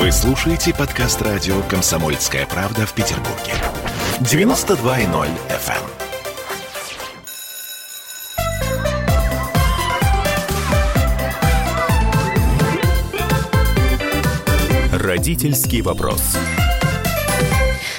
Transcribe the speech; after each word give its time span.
Вы 0.00 0.10
слушаете 0.12 0.72
подкаст 0.74 1.20
радио 1.20 1.60
«Комсомольская 1.68 2.46
правда» 2.46 2.86
в 2.86 2.94
Петербурге. 2.94 3.52
92.0 4.20 5.28
FM. 5.50 5.84
Родительский 15.04 15.82
вопрос. 15.82 16.34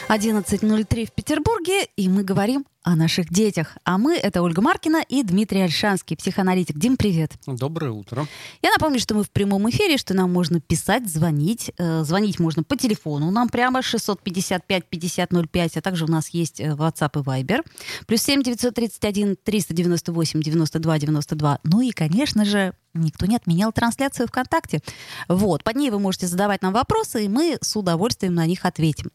11.03 0.09 1.05
в 1.05 1.11
Петербурге, 1.11 1.85
и 1.95 2.09
мы 2.09 2.23
говорим 2.23 2.65
о 2.83 2.95
наших 2.95 3.29
детях. 3.29 3.77
А 3.83 3.97
мы— 3.97 4.15
это 4.17 4.41
Ольга 4.41 4.61
Маркина 4.61 5.03
и 5.07 5.23
Дмитрий 5.23 5.61
Альшанский, 5.61 6.17
психоаналитик. 6.17 6.77
Дим, 6.77 6.97
привет. 6.97 7.33
Доброе 7.45 7.91
утро. 7.91 8.27
Я 8.61 8.71
напомню, 8.71 8.99
что 8.99 9.13
мы 9.13 9.23
в 9.23 9.29
прямом 9.29 9.69
эфире, 9.69 9.97
что 9.97 10.13
нам 10.13 10.33
можно 10.33 10.59
писать, 10.59 11.07
звонить. 11.07 11.71
Э, 11.77 12.03
звонить 12.03 12.39
можно 12.39 12.63
по 12.63 12.75
телефону. 12.75 13.29
Нам 13.31 13.49
прямо 13.49 13.79
655-5005, 13.81 15.71
а 15.77 15.81
также 15.81 16.05
у 16.05 16.07
нас 16.07 16.29
есть 16.29 16.59
э, 16.59 16.69
WhatsApp 16.69 17.19
и 17.19 17.23
Viber. 17.23 17.63
Плюс 18.07 18.21
7 18.23 18.41
931 18.43 19.37
398 19.43 20.41
92 20.41 20.99
92. 20.99 21.59
Ну 21.63 21.81
и, 21.81 21.91
конечно 21.91 22.45
же, 22.45 22.73
никто 22.93 23.25
не 23.25 23.35
отменял 23.35 23.71
трансляцию 23.71 24.27
ВКонтакте. 24.27 24.81
Вот, 25.27 25.63
под 25.63 25.75
ней 25.75 25.89
вы 25.89 25.99
можете 25.99 26.27
задавать 26.27 26.61
нам 26.61 26.73
вопросы, 26.73 27.25
и 27.25 27.29
мы 27.29 27.57
с 27.61 27.75
удовольствием 27.75 28.33
на 28.33 28.45
них 28.45 28.65
ответим. 28.65 29.11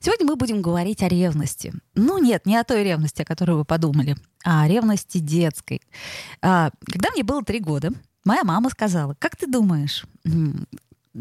Сегодня 0.00 0.26
мы 0.26 0.36
будем 0.36 0.62
говорить 0.62 1.02
о 1.02 1.08
ревности. 1.08 1.72
Ну 1.94 2.18
нет, 2.18 2.46
не 2.46 2.56
о 2.56 2.64
той 2.64 2.84
ревности, 2.84 3.07
о 3.20 3.24
которой 3.24 3.56
вы 3.56 3.64
подумали, 3.64 4.16
а 4.44 4.62
о 4.62 4.68
ревности 4.68 5.18
детской. 5.18 5.80
А, 6.42 6.70
когда 6.86 7.10
мне 7.10 7.22
было 7.22 7.44
три 7.44 7.60
года, 7.60 7.90
моя 8.24 8.44
мама 8.44 8.70
сказала, 8.70 9.14
как 9.18 9.36
ты 9.36 9.46
думаешь, 9.46 10.04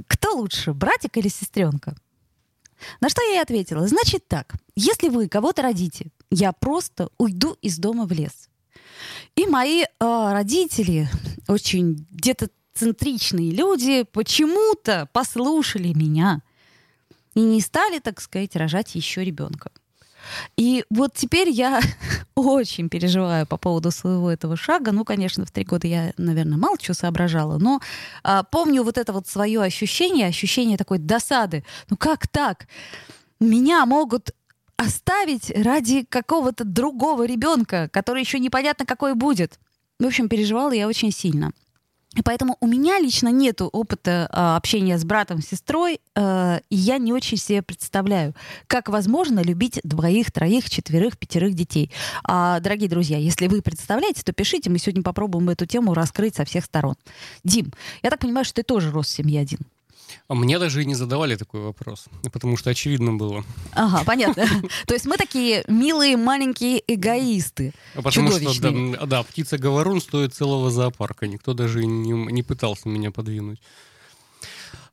кто 0.08 0.36
лучше, 0.36 0.74
братик 0.74 1.18
или 1.18 1.28
сестренка? 1.28 1.96
На 3.02 3.10
что 3.10 3.22
я 3.24 3.36
ей 3.36 3.42
ответила, 3.42 3.88
значит 3.88 4.28
так, 4.28 4.54
если 4.76 5.10
вы 5.10 5.28
кого-то 5.28 5.64
родите, 5.64 6.12
я 6.30 6.54
просто 6.54 7.10
уйду 7.18 7.58
из 7.62 7.78
дома 7.78 8.06
в 8.06 8.12
лес. 8.12 8.50
И 9.36 9.46
мои 9.46 9.84
э, 9.84 9.88
родители, 10.00 11.10
очень 11.48 12.08
где-то 12.12 12.50
люди, 13.52 14.04
почему-то 14.04 15.10
послушали 15.12 15.94
меня 15.94 16.42
и 17.34 17.42
не 17.42 17.62
стали, 17.62 18.00
так 18.00 18.22
сказать, 18.22 18.56
рожать 18.56 18.96
еще 18.96 19.24
ребенка. 19.24 19.72
И 20.56 20.86
вот 20.90 21.14
теперь 21.14 21.50
я 21.50 21.82
очень 22.36 22.90
переживаю 22.90 23.46
по 23.46 23.58
поводу 23.58 23.92
своего 23.92 24.32
этого 24.32 24.56
шага. 24.56 24.92
Ну, 24.92 25.06
конечно, 25.06 25.46
в 25.46 25.52
три 25.52 25.64
года 25.64 25.88
я, 25.88 26.14
наверное, 26.18 26.58
мало 26.58 26.78
чего 26.78 26.94
соображала, 26.94 27.58
но 27.58 27.82
а, 28.24 28.44
помню 28.44 28.84
вот 28.84 28.98
это 28.98 29.14
вот 29.14 29.28
свое 29.28 29.62
ощущение, 29.62 30.28
ощущение 30.28 30.78
такой 30.78 30.98
досады. 30.98 31.64
Ну 31.90 31.98
как 31.98 32.28
так? 32.28 32.68
Меня 33.40 33.86
могут 33.86 34.32
оставить 34.78 35.52
ради 35.52 36.04
какого-то 36.04 36.64
другого 36.64 37.26
ребенка, 37.26 37.90
который 37.92 38.22
еще 38.22 38.40
непонятно 38.40 38.86
какой 38.86 39.16
будет. 39.16 39.60
В 40.00 40.06
общем, 40.06 40.30
переживала 40.30 40.72
я 40.72 40.88
очень 40.88 41.12
сильно. 41.12 41.52
Поэтому 42.24 42.58
у 42.60 42.68
меня 42.68 43.00
лично 43.00 43.30
нет 43.30 43.62
опыта 43.62 44.30
э, 44.32 44.56
общения 44.56 44.98
с 44.98 45.06
братом, 45.06 45.42
сестрой, 45.42 46.00
э, 46.16 46.60
и 46.70 46.76
я 46.76 46.98
не 46.98 47.14
очень 47.14 47.38
себе 47.38 47.62
представляю, 47.62 48.34
как 48.68 48.90
возможно 48.90 49.42
любить 49.42 49.80
двоих, 49.84 50.32
троих, 50.32 50.70
четверых, 50.70 51.18
пятерых 51.18 51.54
детей. 51.54 51.92
А, 52.24 52.60
дорогие 52.60 52.90
друзья, 52.90 53.18
если 53.18 53.48
вы 53.48 53.62
представляете, 53.62 54.24
то 54.24 54.34
пишите, 54.34 54.70
мы 54.70 54.80
сегодня 54.80 55.04
попробуем 55.04 55.50
эту 55.50 55.66
тему 55.66 55.94
раскрыть 55.94 56.36
со 56.36 56.46
всех 56.46 56.66
сторон. 56.66 56.96
Дим, 57.44 57.72
я 58.04 58.10
так 58.10 58.20
понимаю, 58.20 58.46
что 58.46 58.56
ты 58.56 58.64
тоже 58.64 58.92
рос 58.92 59.08
в 59.08 59.12
семье 59.12 59.42
один. 59.42 59.60
А 60.30 60.36
мне 60.36 60.60
даже 60.60 60.82
и 60.82 60.86
не 60.86 60.94
задавали 60.94 61.38
такой 61.38 61.62
вопрос, 61.62 62.06
потому 62.34 62.58
что 62.58 62.70
очевидно 62.70 63.14
было. 63.14 63.46
Ага, 63.72 64.04
понятно. 64.06 64.46
То 64.86 64.94
есть 64.94 65.06
мы 65.06 65.16
такие 65.16 65.64
милые 65.70 66.18
маленькие 66.18 66.84
эгоисты. 66.86 67.74
А 67.96 68.02
потому 68.02 68.32
что, 68.32 69.06
да, 69.06 69.24
птица-говорун 69.24 70.02
стоит 70.02 70.34
целого 70.34 70.70
зоопарка. 70.70 71.28
Никто 71.28 71.54
даже 71.54 71.86
не, 71.86 72.12
не 72.12 72.44
пытался 72.44 72.90
меня 72.90 73.12
подвинуть. 73.12 73.62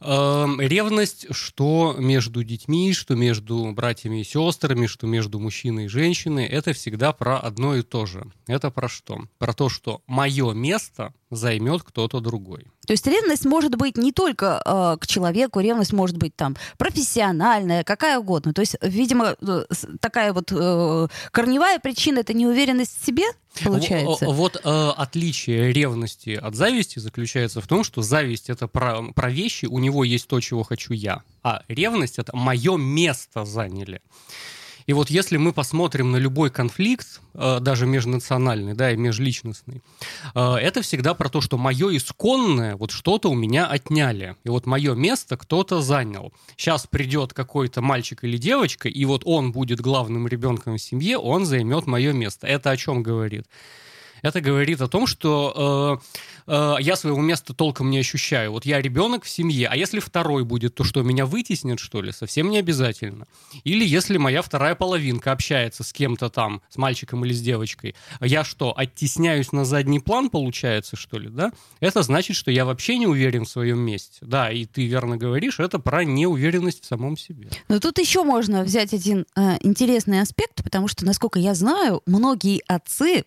Эм, 0.07 0.61
ревность, 0.61 1.27
что 1.31 1.97
между 1.99 2.45
детьми, 2.45 2.93
что 2.93 3.15
между 3.15 3.73
братьями 3.73 4.21
и 4.21 4.25
сестрами, 4.25 4.87
что 4.87 5.07
между 5.07 5.41
мужчиной 5.41 5.87
и 5.87 5.89
женщиной, 5.89 6.47
это 6.47 6.75
всегда 6.75 7.13
про 7.13 7.39
одно 7.39 7.75
и 7.75 7.83
то 7.83 8.05
же. 8.05 8.27
Это 8.47 8.71
про 8.71 8.89
что? 8.89 9.23
Про 9.39 9.55
то, 9.55 9.71
что 9.71 10.03
мое 10.07 10.53
место 10.53 11.15
займет 11.31 11.83
кто-то 11.83 12.21
другой. 12.21 12.67
То 12.87 12.93
есть 12.93 13.07
ревность 13.07 13.45
может 13.45 13.77
быть 13.77 13.97
не 13.97 14.13
только 14.13 14.63
э, 14.65 14.97
к 15.01 15.07
человеку, 15.07 15.61
ревность 15.61 15.93
может 15.93 16.17
быть 16.17 16.35
там 16.37 16.57
профессиональная, 16.79 17.85
какая 17.85 18.19
угодно. 18.19 18.53
То 18.53 18.61
есть, 18.61 18.77
видимо, 18.83 19.37
э, 19.41 19.65
такая 20.01 20.33
вот 20.33 20.53
э, 20.53 21.09
корневая 21.31 21.79
причина 21.79 22.21
это 22.21 22.35
неуверенность 22.35 23.01
в 23.01 23.07
себе, 23.07 23.25
получается. 23.63 24.27
Вот 24.27 24.61
э, 24.63 24.91
отличие 24.97 25.73
ревности 25.73 26.31
от 26.31 26.55
зависти 26.55 26.99
заключается 26.99 27.61
в 27.61 27.67
том, 27.67 27.85
что 27.85 28.03
зависть 28.03 28.51
это 28.51 28.69
про, 28.69 29.03
про 29.15 29.31
вещи, 29.31 29.67
у 29.67 29.79
него 29.79 30.05
есть 30.05 30.27
то, 30.29 30.41
чего 30.41 30.63
хочу 30.63 30.93
я, 30.93 31.23
а 31.43 31.63
ревность 31.69 32.19
это 32.19 32.37
мое 32.37 32.77
место 32.77 33.45
заняли. 33.45 34.01
И 34.87 34.93
вот 34.93 35.11
если 35.11 35.37
мы 35.37 35.53
посмотрим 35.53 36.11
на 36.13 36.17
любой 36.17 36.51
конфликт, 36.51 37.21
э, 37.35 37.59
даже 37.61 37.87
межнациональный, 37.87 38.75
да, 38.75 38.93
и 38.93 38.97
межличностный, 38.97 39.83
э, 40.35 40.55
это 40.57 40.83
всегда 40.83 41.15
про 41.15 41.29
то, 41.29 41.41
что 41.41 41.57
мое 41.57 41.97
исконное, 41.97 42.77
вот 42.77 42.91
что-то 42.91 43.31
у 43.31 43.35
меня 43.35 43.67
отняли. 43.67 44.37
И 44.45 44.49
вот 44.51 44.67
мое 44.67 44.95
место 44.95 45.37
кто-то 45.37 45.81
занял. 45.81 46.33
Сейчас 46.57 46.87
придет 46.87 47.33
какой-то 47.33 47.81
мальчик 47.81 48.25
или 48.25 48.37
девочка, 48.37 48.89
и 48.89 49.05
вот 49.05 49.23
он 49.25 49.53
будет 49.53 49.81
главным 49.81 50.29
ребенком 50.29 50.77
в 50.77 50.83
семье, 50.83 51.19
он 51.19 51.47
займет 51.47 51.87
мое 51.87 52.13
место. 52.13 52.47
Это 52.47 52.71
о 52.71 52.77
чем 52.77 53.03
говорит? 53.03 53.47
Это 54.25 54.41
говорит 54.41 54.81
о 54.81 54.89
том, 54.89 55.07
что 55.07 56.01
э, 56.49 56.51
э, 56.51 56.77
я 56.81 56.97
своего 56.97 57.21
места 57.21 57.53
толком 57.53 57.91
не 57.91 57.99
ощущаю. 57.99 58.53
Вот 58.53 58.65
я 58.65 58.81
ребенок 58.81 59.25
в 59.25 59.29
семье, 59.29 59.69
а 59.69 59.77
если 59.77 60.01
второй 60.01 60.45
будет, 60.45 60.75
то 60.75 60.83
что, 60.83 61.03
меня 61.03 61.27
вытеснят, 61.27 61.79
что 61.79 62.01
ли? 62.01 62.11
Совсем 62.11 62.49
не 62.49 62.57
обязательно. 62.57 63.27
Или 63.65 63.85
если 63.85 64.17
моя 64.17 64.41
вторая 64.41 64.77
половинка 64.77 65.31
общается 65.31 65.85
с 65.85 65.93
кем-то 65.93 66.31
там, 66.31 66.63
с 66.71 66.79
мальчиком 66.79 67.23
или 67.27 67.35
с 67.35 67.43
девочкой, 67.43 67.97
я 68.23 68.45
что, 68.45 68.73
оттесняюсь 68.75 69.53
на 69.53 69.67
задний 69.67 70.01
план, 70.01 70.31
получается, 70.31 70.97
что 70.97 71.19
ли, 71.19 71.29
да? 71.29 71.53
Это 71.81 72.03
значит, 72.03 72.35
что 72.35 72.51
я 72.51 72.65
вообще 72.65 72.97
не 72.97 73.07
уверен 73.07 73.45
в 73.45 73.51
своем 73.51 73.81
месте. 73.81 74.21
Да, 74.23 74.51
и 74.51 74.65
ты 74.65 74.87
верно 74.87 75.19
говоришь, 75.19 75.61
это 75.61 75.79
про 75.79 76.03
неуверенность 76.03 76.83
в 76.83 76.87
самом 76.87 77.19
себе. 77.19 77.51
Но 77.69 77.79
тут 77.79 77.99
еще 77.99 78.23
можно 78.23 78.65
взять 78.65 78.95
один 78.95 79.27
э, 79.37 79.59
интересный 79.61 80.23
аспект, 80.23 80.65
потому 80.65 80.89
что, 80.89 81.05
насколько 81.05 81.39
я 81.39 81.53
знаю, 81.55 82.01
многие 82.07 82.63
отцы 82.67 83.25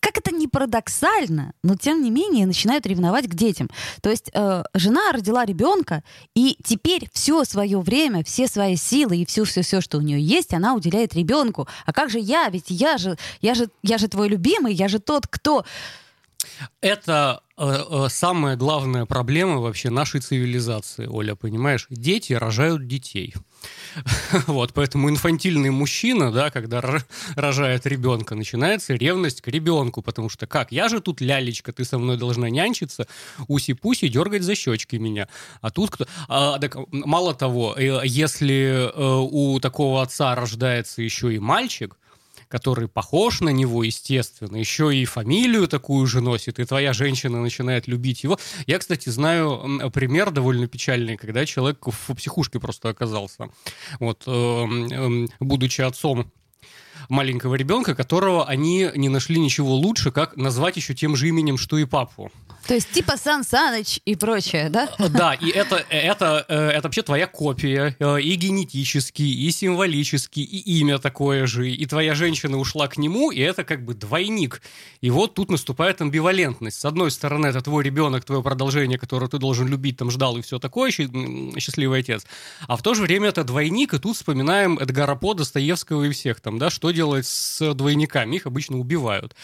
как 0.00 0.18
это 0.18 0.30
не 0.34 0.46
парадоксально, 0.48 1.52
но 1.62 1.76
тем 1.76 2.02
не 2.02 2.10
менее 2.10 2.46
начинают 2.46 2.86
ревновать 2.86 3.26
к 3.26 3.34
детям. 3.34 3.68
То 4.02 4.10
есть 4.10 4.30
э, 4.32 4.62
жена 4.74 5.12
родила 5.12 5.44
ребенка, 5.44 6.02
и 6.34 6.56
теперь 6.64 7.08
все 7.12 7.44
свое 7.44 7.80
время, 7.80 8.24
все 8.24 8.46
свои 8.46 8.76
силы 8.76 9.18
и 9.18 9.26
все, 9.26 9.44
все, 9.44 9.62
все, 9.62 9.80
что 9.80 9.98
у 9.98 10.00
нее 10.00 10.20
есть, 10.20 10.52
она 10.54 10.74
уделяет 10.74 11.14
ребенку. 11.14 11.68
А 11.86 11.92
как 11.92 12.10
же 12.10 12.18
я? 12.18 12.48
Ведь 12.48 12.66
я 12.68 12.98
же, 12.98 13.16
я 13.40 13.54
же, 13.54 13.68
я 13.82 13.98
же 13.98 14.08
твой 14.08 14.28
любимый, 14.28 14.74
я 14.74 14.88
же 14.88 14.98
тот, 14.98 15.26
кто. 15.26 15.64
Это 16.80 17.42
э, 17.56 17.64
э, 17.64 18.06
самая 18.08 18.56
главная 18.56 19.06
проблема 19.06 19.58
вообще 19.58 19.90
нашей 19.90 20.20
цивилизации, 20.20 21.06
Оля, 21.06 21.34
понимаешь? 21.34 21.86
Дети 21.90 22.32
рожают 22.32 22.86
детей. 22.86 23.34
Вот, 24.46 24.72
поэтому 24.72 25.08
инфантильный 25.10 25.70
мужчина, 25.70 26.32
да, 26.32 26.50
когда 26.50 26.82
рожает 27.36 27.86
ребенка, 27.86 28.34
начинается 28.34 28.94
ревность 28.94 29.40
к 29.40 29.48
ребенку, 29.48 30.02
потому 30.02 30.28
что 30.28 30.46
как, 30.46 30.72
я 30.72 30.88
же 30.88 31.00
тут 31.00 31.20
лялечка, 31.20 31.72
ты 31.72 31.84
со 31.84 31.98
мной 31.98 32.16
должна 32.16 32.50
нянчиться, 32.50 33.06
уси-пуси, 33.48 34.08
дергать 34.08 34.42
за 34.42 34.54
щечки 34.54 34.96
меня. 34.96 35.28
А 35.60 35.70
тут 35.70 35.90
кто... 35.90 36.06
А, 36.28 36.58
так, 36.58 36.76
мало 36.90 37.34
того, 37.34 37.74
э, 37.76 38.00
если 38.04 38.90
э, 38.94 39.28
у 39.30 39.60
такого 39.60 40.02
отца 40.02 40.34
рождается 40.34 41.02
еще 41.02 41.34
и 41.34 41.38
мальчик, 41.38 41.96
который 42.48 42.88
похож 42.88 43.40
на 43.40 43.50
него, 43.50 43.84
естественно, 43.84 44.56
еще 44.56 44.94
и 44.94 45.04
фамилию 45.04 45.68
такую 45.68 46.06
же 46.06 46.20
носит, 46.20 46.58
и 46.58 46.64
твоя 46.64 46.92
женщина 46.92 47.40
начинает 47.40 47.86
любить 47.86 48.24
его. 48.24 48.38
Я, 48.66 48.78
кстати, 48.78 49.08
знаю 49.08 49.80
пример 49.92 50.30
довольно 50.30 50.66
печальный, 50.66 51.16
когда 51.16 51.46
человек 51.46 51.86
в 51.86 52.14
психушке 52.14 52.58
просто 52.58 52.88
оказался. 52.88 53.48
Вот, 54.00 54.24
эм, 54.26 54.86
эм, 54.86 55.28
будучи 55.40 55.82
отцом 55.82 56.30
маленького 57.08 57.54
ребенка, 57.54 57.94
которого 57.94 58.46
они 58.46 58.90
не 58.94 59.08
нашли 59.08 59.38
ничего 59.38 59.74
лучше, 59.74 60.10
как 60.10 60.36
назвать 60.36 60.76
еще 60.76 60.94
тем 60.94 61.16
же 61.16 61.28
именем, 61.28 61.58
что 61.58 61.78
и 61.78 61.84
папу. 61.84 62.30
То 62.68 62.74
есть 62.74 62.90
типа 62.90 63.16
Сан 63.16 63.44
Саныч 63.44 63.98
и 64.04 64.14
прочее, 64.14 64.68
да? 64.68 64.90
Да, 64.98 65.32
и 65.32 65.48
это, 65.48 65.76
это, 65.88 66.44
э, 66.48 66.68
это 66.68 66.88
вообще 66.88 67.00
твоя 67.00 67.26
копия, 67.26 67.96
э, 67.98 68.20
и 68.20 68.34
генетически, 68.34 69.22
и 69.22 69.50
символически, 69.50 70.40
и 70.40 70.78
имя 70.80 70.98
такое 70.98 71.46
же, 71.46 71.70
и 71.70 71.86
твоя 71.86 72.14
женщина 72.14 72.58
ушла 72.58 72.86
к 72.88 72.98
нему, 72.98 73.30
и 73.30 73.40
это 73.40 73.64
как 73.64 73.86
бы 73.86 73.94
двойник. 73.94 74.60
И 75.00 75.08
вот 75.08 75.34
тут 75.34 75.50
наступает 75.50 76.02
амбивалентность. 76.02 76.78
С 76.78 76.84
одной 76.84 77.10
стороны, 77.10 77.46
это 77.46 77.62
твой 77.62 77.82
ребенок, 77.84 78.26
твое 78.26 78.42
продолжение, 78.42 78.98
которое 78.98 79.28
ты 79.28 79.38
должен 79.38 79.66
любить, 79.66 79.96
там 79.96 80.10
ждал 80.10 80.36
и 80.36 80.42
все 80.42 80.58
такое, 80.58 80.90
счастливый 80.90 82.00
отец. 82.00 82.26
А 82.66 82.76
в 82.76 82.82
то 82.82 82.92
же 82.92 83.02
время 83.02 83.30
это 83.30 83.44
двойник, 83.44 83.94
и 83.94 83.98
тут 83.98 84.16
вспоминаем 84.16 84.78
Эдгара 84.78 85.14
По, 85.14 85.32
Достоевского 85.32 86.04
и 86.04 86.10
всех 86.10 86.40
там, 86.40 86.58
да, 86.58 86.68
что 86.68 86.87
делать 86.92 87.26
с 87.26 87.74
двойниками? 87.74 88.36
Их 88.36 88.46
обычно 88.46 88.78
убивают. 88.78 89.34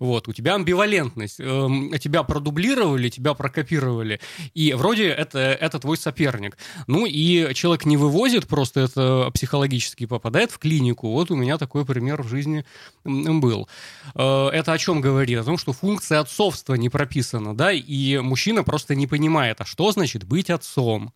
Вот, 0.00 0.28
у 0.28 0.32
тебя 0.32 0.54
амбивалентность, 0.54 1.40
эм, 1.40 1.92
тебя 1.98 2.22
продублировали, 2.22 3.08
тебя 3.08 3.34
прокопировали, 3.34 4.20
и 4.54 4.72
вроде 4.74 5.08
это, 5.08 5.38
это 5.38 5.78
твой 5.78 5.96
соперник. 5.96 6.56
Ну 6.86 7.06
и 7.06 7.54
человек 7.54 7.84
не 7.84 7.96
вывозит, 7.96 8.46
просто 8.46 8.80
это 8.80 9.30
психологически 9.32 10.06
попадает 10.06 10.50
в 10.50 10.58
клинику. 10.58 11.10
Вот 11.10 11.30
у 11.30 11.36
меня 11.36 11.58
такой 11.58 11.84
пример 11.84 12.22
в 12.22 12.28
жизни 12.28 12.64
был. 13.04 13.68
Э, 14.14 14.48
это 14.48 14.72
о 14.72 14.78
чем 14.78 15.00
говорит? 15.00 15.38
О 15.38 15.44
том, 15.44 15.58
что 15.58 15.72
функция 15.72 16.20
отцовства 16.20 16.74
не 16.74 16.88
прописана, 16.88 17.56
да, 17.56 17.72
и 17.72 18.18
мужчина 18.18 18.64
просто 18.64 18.94
не 18.94 19.06
понимает, 19.06 19.60
а 19.60 19.64
что 19.64 19.90
значит 19.92 20.24
быть 20.24 20.50
отцом? 20.50 21.12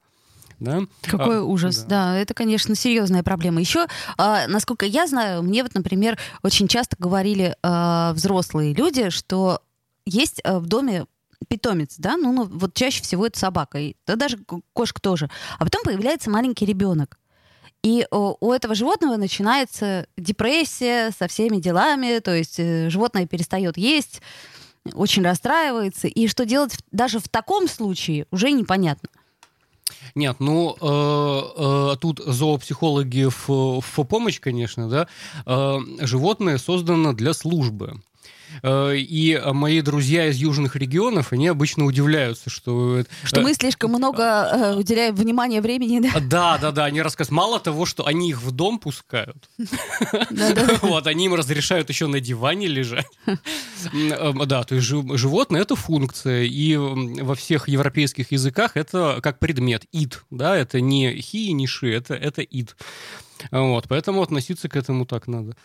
Да? 0.58 0.82
Какой 1.02 1.38
а, 1.38 1.42
ужас, 1.42 1.82
да. 1.82 2.12
да, 2.12 2.18
это, 2.18 2.34
конечно, 2.34 2.74
серьезная 2.74 3.22
проблема. 3.22 3.60
Еще, 3.60 3.86
а, 4.16 4.46
насколько 4.48 4.86
я 4.86 5.06
знаю, 5.06 5.42
мне 5.42 5.62
вот, 5.62 5.74
например, 5.74 6.18
очень 6.42 6.68
часто 6.68 6.96
говорили 6.98 7.56
а, 7.62 8.12
взрослые 8.14 8.74
люди, 8.74 9.10
что 9.10 9.60
есть 10.06 10.40
а, 10.44 10.58
в 10.58 10.66
доме 10.66 11.06
питомец, 11.48 11.96
да, 11.98 12.16
ну, 12.16 12.32
ну 12.32 12.44
вот 12.44 12.72
чаще 12.74 13.02
всего 13.02 13.26
это 13.26 13.38
собака, 13.38 13.78
и, 13.78 13.94
да 14.06 14.16
даже 14.16 14.38
кошка 14.72 15.00
тоже. 15.00 15.30
А 15.58 15.64
потом 15.64 15.82
появляется 15.84 16.30
маленький 16.30 16.64
ребенок. 16.64 17.18
И 17.82 18.06
у 18.10 18.50
этого 18.50 18.74
животного 18.74 19.16
начинается 19.16 20.08
депрессия 20.16 21.12
со 21.16 21.28
всеми 21.28 21.58
делами, 21.58 22.18
то 22.18 22.34
есть 22.34 22.58
э, 22.58 22.90
животное 22.90 23.26
перестает 23.26 23.76
есть, 23.76 24.22
очень 24.94 25.22
расстраивается. 25.22 26.08
И 26.08 26.26
что 26.26 26.44
делать 26.44 26.76
даже 26.90 27.20
в 27.20 27.28
таком 27.28 27.68
случае, 27.68 28.26
уже 28.32 28.50
непонятно. 28.50 29.08
Нет, 30.14 30.36
ну 30.40 30.76
э, 30.80 31.92
э, 31.92 31.96
тут 32.00 32.20
зоопсихологи 32.24 33.28
в, 33.28 33.80
в 33.80 34.04
помощь, 34.04 34.40
конечно, 34.40 34.88
да. 34.88 35.08
Э, 35.44 35.78
животное 36.00 36.58
создано 36.58 37.12
для 37.12 37.34
службы. 37.34 38.00
Э, 38.62 38.94
и 38.96 39.40
мои 39.52 39.80
друзья 39.80 40.28
из 40.28 40.36
южных 40.36 40.76
регионов, 40.76 41.32
они 41.32 41.48
обычно 41.48 41.84
удивляются, 41.84 42.50
что... 42.50 43.04
Что 43.24 43.40
мы 43.40 43.54
слишком 43.54 43.90
много 43.90 44.22
э, 44.22 44.74
уделяем 44.74 45.14
внимания 45.14 45.60
времени, 45.60 46.00
да? 46.00 46.20
Да, 46.20 46.58
да, 46.58 46.72
да, 46.72 46.84
они 46.84 47.02
рассказывают. 47.02 47.36
Мало 47.36 47.60
того, 47.60 47.86
что 47.86 48.06
они 48.06 48.30
их 48.30 48.42
в 48.42 48.50
дом 48.50 48.78
пускают, 48.78 49.48
вот, 50.82 51.06
они 51.06 51.26
им 51.26 51.34
разрешают 51.34 51.88
еще 51.88 52.06
на 52.06 52.20
диване 52.20 52.66
лежать. 52.66 53.06
Да, 54.46 54.64
то 54.64 54.74
есть 54.74 54.86
животное— 54.86 55.60
это 55.62 55.76
функция, 55.76 56.44
и 56.44 56.76
во 56.76 57.34
всех 57.34 57.68
европейских 57.68 58.32
языках 58.32 58.72
это 58.76 59.20
как 59.22 59.38
предмет, 59.38 59.84
ид, 59.92 60.24
да, 60.30 60.56
это 60.56 60.80
не 60.80 61.20
хи 61.20 61.48
и 61.48 61.52
не 61.52 61.66
ши, 61.66 61.92
это, 61.92 62.14
это 62.14 62.42
ид. 62.42 62.76
Вот, 63.50 63.86
поэтому 63.88 64.22
относиться 64.22 64.68
к 64.68 64.76
этому 64.76 65.06
так 65.06 65.26
надо. 65.28 65.56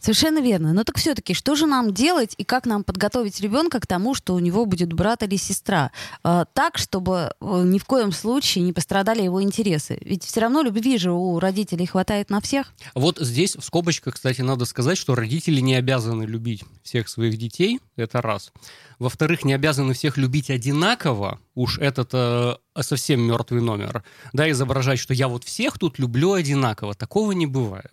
Совершенно 0.00 0.40
верно. 0.40 0.72
Но 0.72 0.84
так 0.84 0.96
все-таки, 0.98 1.34
что 1.34 1.54
же 1.54 1.66
нам 1.66 1.92
делать 1.92 2.34
и 2.38 2.44
как 2.44 2.66
нам 2.66 2.84
подготовить 2.84 3.40
ребенка 3.40 3.80
к 3.80 3.86
тому, 3.86 4.14
что 4.14 4.34
у 4.34 4.38
него 4.38 4.66
будет 4.66 4.92
брат 4.92 5.22
или 5.22 5.36
сестра? 5.36 5.90
Э, 6.24 6.44
так, 6.52 6.78
чтобы 6.78 7.32
э, 7.40 7.62
ни 7.64 7.78
в 7.78 7.84
коем 7.84 8.12
случае 8.12 8.64
не 8.64 8.72
пострадали 8.72 9.22
его 9.22 9.42
интересы. 9.42 9.98
Ведь 10.02 10.24
все 10.24 10.40
равно 10.40 10.62
любви 10.62 10.98
же 10.98 11.12
у 11.12 11.38
родителей 11.38 11.86
хватает 11.86 12.30
на 12.30 12.40
всех. 12.40 12.72
Вот 12.94 13.18
здесь 13.18 13.56
в 13.56 13.62
скобочках, 13.62 14.14
кстати, 14.14 14.40
надо 14.42 14.64
сказать, 14.64 14.98
что 14.98 15.14
родители 15.14 15.60
не 15.60 15.74
обязаны 15.74 16.24
любить 16.24 16.64
всех 16.82 17.08
своих 17.08 17.36
детей. 17.36 17.80
Это 17.96 18.22
раз. 18.22 18.52
Во-вторых, 18.98 19.44
не 19.44 19.52
обязаны 19.52 19.94
всех 19.94 20.16
любить 20.16 20.50
одинаково. 20.50 21.38
Уж 21.58 21.78
этот 21.78 22.10
э, 22.12 22.54
совсем 22.82 23.20
мертвый 23.20 23.60
номер. 23.60 24.04
Да, 24.32 24.48
изображать, 24.48 25.00
что 25.00 25.12
я 25.12 25.26
вот 25.26 25.42
всех 25.42 25.76
тут 25.76 25.98
люблю 25.98 26.34
одинаково. 26.34 26.94
Такого 26.94 27.32
не 27.32 27.46
бывает. 27.46 27.92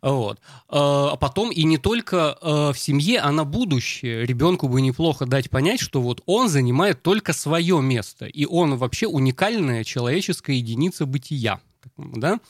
Вот. 0.00 0.40
А 0.68 1.16
потом 1.16 1.52
и 1.52 1.62
не 1.64 1.76
только 1.76 2.38
э, 2.40 2.72
в 2.72 2.78
семье, 2.78 3.20
а 3.20 3.30
на 3.32 3.44
будущее 3.44 4.24
ребенку 4.24 4.68
бы 4.68 4.80
неплохо 4.80 5.26
дать 5.26 5.50
понять, 5.50 5.80
что 5.80 6.00
вот 6.00 6.22
он 6.24 6.48
занимает 6.48 7.02
только 7.02 7.34
свое 7.34 7.82
место, 7.82 8.24
и 8.24 8.46
он 8.46 8.78
вообще 8.78 9.06
уникальная 9.06 9.84
человеческая 9.84 10.56
единица 10.56 11.04
бытия 11.04 11.60
да, 11.96 12.40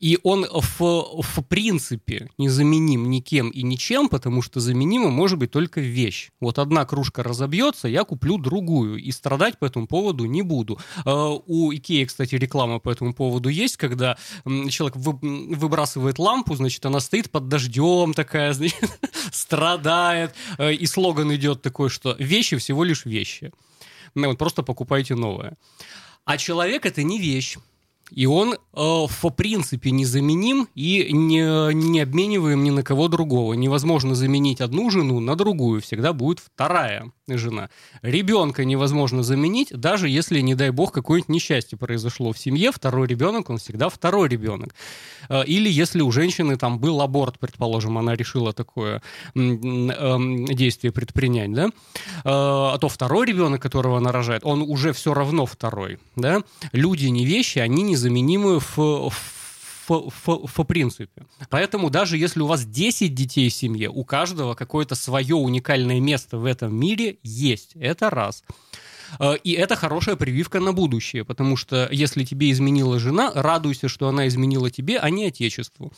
и 0.00 0.18
он 0.22 0.46
в, 0.50 1.22
в 1.22 1.42
принципе 1.48 2.30
незаменим 2.38 3.10
никем 3.10 3.50
и 3.50 3.62
ничем, 3.62 4.08
потому 4.08 4.42
что 4.42 4.60
заменима 4.60 5.10
может 5.10 5.38
быть 5.38 5.50
только 5.50 5.80
вещь. 5.80 6.30
Вот 6.40 6.58
одна 6.58 6.84
кружка 6.84 7.22
разобьется, 7.22 7.88
я 7.88 8.04
куплю 8.04 8.38
другую, 8.38 8.96
и 8.96 9.10
страдать 9.10 9.58
по 9.58 9.64
этому 9.64 9.86
поводу 9.86 10.24
не 10.24 10.42
буду. 10.42 10.78
А, 11.04 11.30
у 11.30 11.72
Икеи, 11.72 12.04
кстати, 12.04 12.34
реклама 12.34 12.78
по 12.78 12.90
этому 12.90 13.14
поводу 13.14 13.48
есть, 13.48 13.76
когда 13.76 14.16
человек 14.44 14.96
выбрасывает 14.96 16.18
лампу, 16.18 16.54
значит, 16.54 16.84
она 16.86 17.00
стоит 17.00 17.30
под 17.30 17.48
дождем 17.48 18.14
такая, 18.14 18.52
значит, 18.54 18.98
страдает, 19.32 20.34
э, 20.58 20.74
и 20.74 20.86
слоган 20.86 21.34
идет 21.34 21.62
такой, 21.62 21.88
что 21.88 22.16
вещи 22.18 22.56
всего 22.56 22.84
лишь 22.84 23.04
вещи. 23.04 23.52
Ну, 24.14 24.28
вот 24.28 24.38
просто 24.38 24.62
покупайте 24.62 25.14
новое. 25.14 25.56
А 26.24 26.38
человек 26.38 26.86
это 26.86 27.02
не 27.02 27.18
вещь. 27.18 27.58
И 28.10 28.26
он, 28.26 28.54
э, 28.54 28.56
в 28.74 29.30
принципе, 29.30 29.90
незаменим 29.90 30.68
и 30.74 31.08
не, 31.12 31.74
не 31.74 32.00
обмениваем 32.00 32.62
ни 32.62 32.70
на 32.70 32.82
кого 32.82 33.08
другого. 33.08 33.54
Невозможно 33.54 34.14
заменить 34.14 34.60
одну 34.60 34.90
жену 34.90 35.20
на 35.20 35.36
другую. 35.36 35.80
Всегда 35.80 36.12
будет 36.12 36.40
вторая 36.40 37.10
жена. 37.28 37.70
Ребенка 38.02 38.64
невозможно 38.64 39.22
заменить, 39.22 39.68
даже 39.72 40.08
если, 40.08 40.40
не 40.40 40.54
дай 40.54 40.70
бог, 40.70 40.92
какое-нибудь 40.92 41.28
несчастье 41.28 41.78
произошло 41.78 42.32
в 42.32 42.38
семье. 42.38 42.70
Второй 42.70 43.06
ребенок, 43.08 43.50
он 43.50 43.58
всегда 43.58 43.88
второй 43.88 44.28
ребенок. 44.28 44.74
Э, 45.28 45.44
или 45.44 45.70
если 45.70 46.02
у 46.02 46.10
женщины 46.12 46.56
там 46.56 46.78
был 46.78 47.00
аборт, 47.00 47.38
предположим, 47.38 47.96
она 47.98 48.14
решила 48.14 48.52
такое 48.52 49.02
эм, 49.34 50.46
действие 50.46 50.92
предпринять, 50.92 51.52
да, 51.52 51.66
э, 51.66 51.70
то 52.24 52.88
второй 52.88 53.26
ребенок, 53.26 53.62
которого 53.62 53.98
она 53.98 54.12
рожает, 54.12 54.44
он 54.44 54.62
уже 54.62 54.92
все 54.92 55.14
равно 55.14 55.46
второй, 55.46 55.98
да. 56.16 56.42
Люди 56.72 57.06
не 57.06 57.24
вещи, 57.24 57.58
они 57.58 57.82
не 57.82 57.94
незаменимую 57.94 58.60
в, 58.60 58.76
в 59.10 59.43
в, 59.88 60.10
в, 60.10 60.46
в 60.46 60.64
принципе. 60.64 61.26
Поэтому 61.50 61.90
даже 61.90 62.16
если 62.16 62.40
у 62.40 62.46
вас 62.46 62.64
10 62.64 63.14
детей 63.14 63.48
в 63.48 63.54
семье, 63.54 63.88
у 63.90 64.04
каждого 64.04 64.54
какое-то 64.54 64.94
свое 64.94 65.34
уникальное 65.34 66.00
место 66.00 66.38
в 66.38 66.44
этом 66.44 66.74
мире 66.74 67.18
есть. 67.22 67.72
Это 67.74 68.10
раз. 68.10 68.44
Э, 69.18 69.36
и 69.42 69.52
это 69.52 69.76
хорошая 69.76 70.16
прививка 70.16 70.60
на 70.60 70.72
будущее, 70.72 71.24
потому 71.24 71.56
что 71.56 71.88
если 71.90 72.24
тебе 72.24 72.50
изменила 72.50 72.98
жена, 72.98 73.32
радуйся, 73.34 73.88
что 73.88 74.08
она 74.08 74.28
изменила 74.28 74.70
тебе, 74.70 74.98
а 74.98 75.10
не 75.10 75.26
отечеству. 75.26 75.92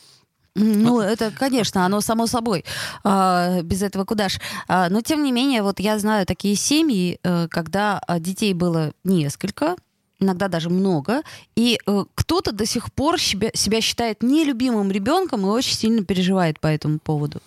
Ну, 0.59 0.99
это, 1.01 1.29
конечно, 1.29 1.85
оно 1.85 2.01
само 2.01 2.25
собой. 2.25 2.65
А, 3.03 3.61
без 3.61 3.83
этого 3.83 4.05
куда 4.05 4.27
ж. 4.27 4.39
А, 4.67 4.89
но, 4.89 5.01
тем 5.01 5.23
не 5.23 5.31
менее, 5.31 5.61
вот 5.61 5.79
я 5.79 5.99
знаю 5.99 6.25
такие 6.25 6.55
семьи, 6.55 7.19
э, 7.23 7.47
когда 7.47 8.01
детей 8.19 8.53
было 8.53 8.91
несколько, 9.03 9.75
иногда 10.19 10.47
даже 10.47 10.69
много, 10.69 11.21
и 11.55 11.79
э, 11.85 12.05
кто-то 12.15 12.51
до 12.51 12.65
сих 12.65 12.91
пор 12.93 13.19
себя, 13.19 13.51
себя 13.53 13.81
считает 13.81 14.23
нелюбимым 14.23 14.91
ребенком 14.91 15.41
и 15.41 15.49
очень 15.49 15.75
сильно 15.75 16.03
переживает 16.03 16.59
по 16.59 16.67
этому 16.67 16.99
поводу. 16.99 17.41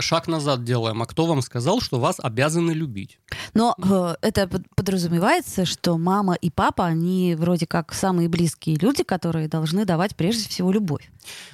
Шаг 0.00 0.28
назад 0.28 0.64
делаем. 0.64 1.02
А 1.02 1.06
кто 1.06 1.26
вам 1.26 1.42
сказал, 1.42 1.80
что 1.80 2.00
вас 2.00 2.16
обязаны 2.18 2.72
любить? 2.72 3.18
Но 3.54 3.76
э, 3.78 4.14
это 4.20 4.48
подразумевается, 4.74 5.64
что 5.64 5.98
мама 5.98 6.34
и 6.34 6.50
папа, 6.50 6.86
они 6.86 7.36
вроде 7.36 7.66
как 7.66 7.92
самые 7.92 8.28
близкие 8.28 8.76
люди, 8.76 9.04
которые 9.04 9.48
должны 9.48 9.84
давать 9.84 10.16
прежде 10.16 10.48
всего 10.48 10.72
любовь. 10.72 11.10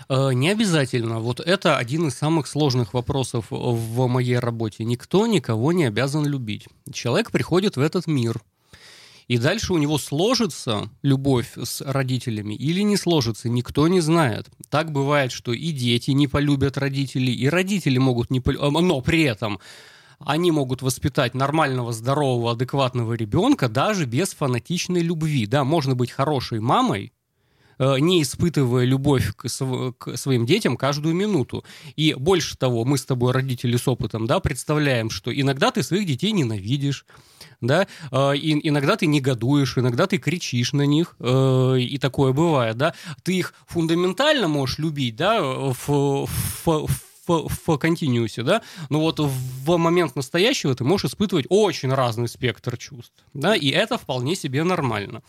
Э, 0.09 0.33
не 0.33 0.51
обязательно. 0.51 1.21
Вот 1.21 1.41
это 1.41 1.77
один 1.77 2.09
из 2.09 2.15
самых 2.15 2.47
сложных 2.47 2.95
вопросов 2.95 3.47
в 3.51 4.07
моей 4.07 4.39
работе. 4.39 4.85
Никто 4.85 5.27
никого 5.27 5.73
не 5.73 5.85
обязан 5.85 6.25
любить. 6.25 6.69
Человек 6.93 7.31
приходит 7.31 7.77
в 7.77 7.81
этот 7.81 8.07
мир 8.07 8.41
и 9.29 9.39
дальше 9.39 9.73
у 9.73 9.79
него 9.79 9.99
сложится 9.99 10.91
любовь 11.03 11.53
с 11.57 11.81
родителями 11.81 12.55
или 12.55 12.81
не 12.83 12.97
сложится, 12.97 13.49
никто 13.49 13.89
не 13.89 14.01
знает. 14.01 14.49
Так 14.69 14.93
бывает, 14.93 15.33
что 15.33 15.53
и 15.53 15.71
дети 15.71 16.11
не 16.11 16.29
полюбят 16.29 16.79
родителей, 16.79 17.35
и 17.35 17.49
родители 17.49 17.99
могут 17.99 18.31
не 18.31 18.41
полюбить, 18.41 18.71
но 18.71 19.01
при 19.01 19.23
этом 19.23 19.61
они 20.19 20.51
могут 20.51 20.83
воспитать 20.83 21.35
нормального, 21.35 21.93
здорового, 21.93 22.53
адекватного 22.53 23.15
ребенка 23.15 23.69
даже 23.69 24.07
без 24.07 24.35
фанатичной 24.35 25.01
любви. 25.01 25.47
Да, 25.47 25.65
можно 25.65 25.95
быть 25.95 26.11
хорошей 26.11 26.61
мамой, 26.61 27.13
не 27.79 28.23
испытывая 28.23 28.85
любовь 28.85 29.33
к, 29.35 29.49
к 29.49 30.17
своим 30.17 30.47
детям 30.47 30.77
каждую 30.77 31.15
минуту. 31.15 31.65
И 31.97 32.15
больше 32.15 32.57
того, 32.57 32.85
мы 32.85 32.99
с 32.99 33.05
тобой, 33.05 33.33
родители 33.33 33.77
с 33.77 33.89
опытом, 33.89 34.27
да, 34.27 34.41
представляем, 34.41 35.11
что 35.11 35.33
иногда 35.33 35.71
ты 35.71 35.83
своих 35.83 36.07
детей 36.07 36.33
ненавидишь, 36.33 37.07
да, 37.61 37.87
э, 38.11 38.37
и 38.37 38.69
иногда 38.69 38.97
ты 38.97 39.07
негодуешь, 39.07 39.79
иногда 39.79 40.07
ты 40.07 40.19
кричишь 40.19 40.73
на 40.73 40.83
них, 40.83 41.17
э, 41.19 41.79
и 41.81 41.99
такое 41.99 42.33
бывает, 42.33 42.77
да. 42.77 42.95
Ты 43.23 43.37
их 43.37 43.55
фундаментально 43.67 44.49
можешь 44.49 44.79
любить, 44.79 45.17
да, 45.17 45.41
в, 45.41 45.77
в, 45.87 46.29
в 46.65 46.89
в, 47.25 47.79
континуусе, 47.79 48.43
да, 48.43 48.63
но 48.91 49.01
вот 49.01 49.21
в 49.21 49.77
момент 49.77 50.17
настоящего 50.17 50.75
ты 50.75 50.83
можешь 50.83 51.13
испытывать 51.13 51.47
очень 51.49 51.93
разный 51.93 52.29
спектр 52.29 52.77
чувств, 52.77 53.15
да, 53.33 53.55
и 53.55 53.69
это 53.69 53.97
вполне 53.97 54.35
себе 54.35 54.65
нормально. 54.65 55.23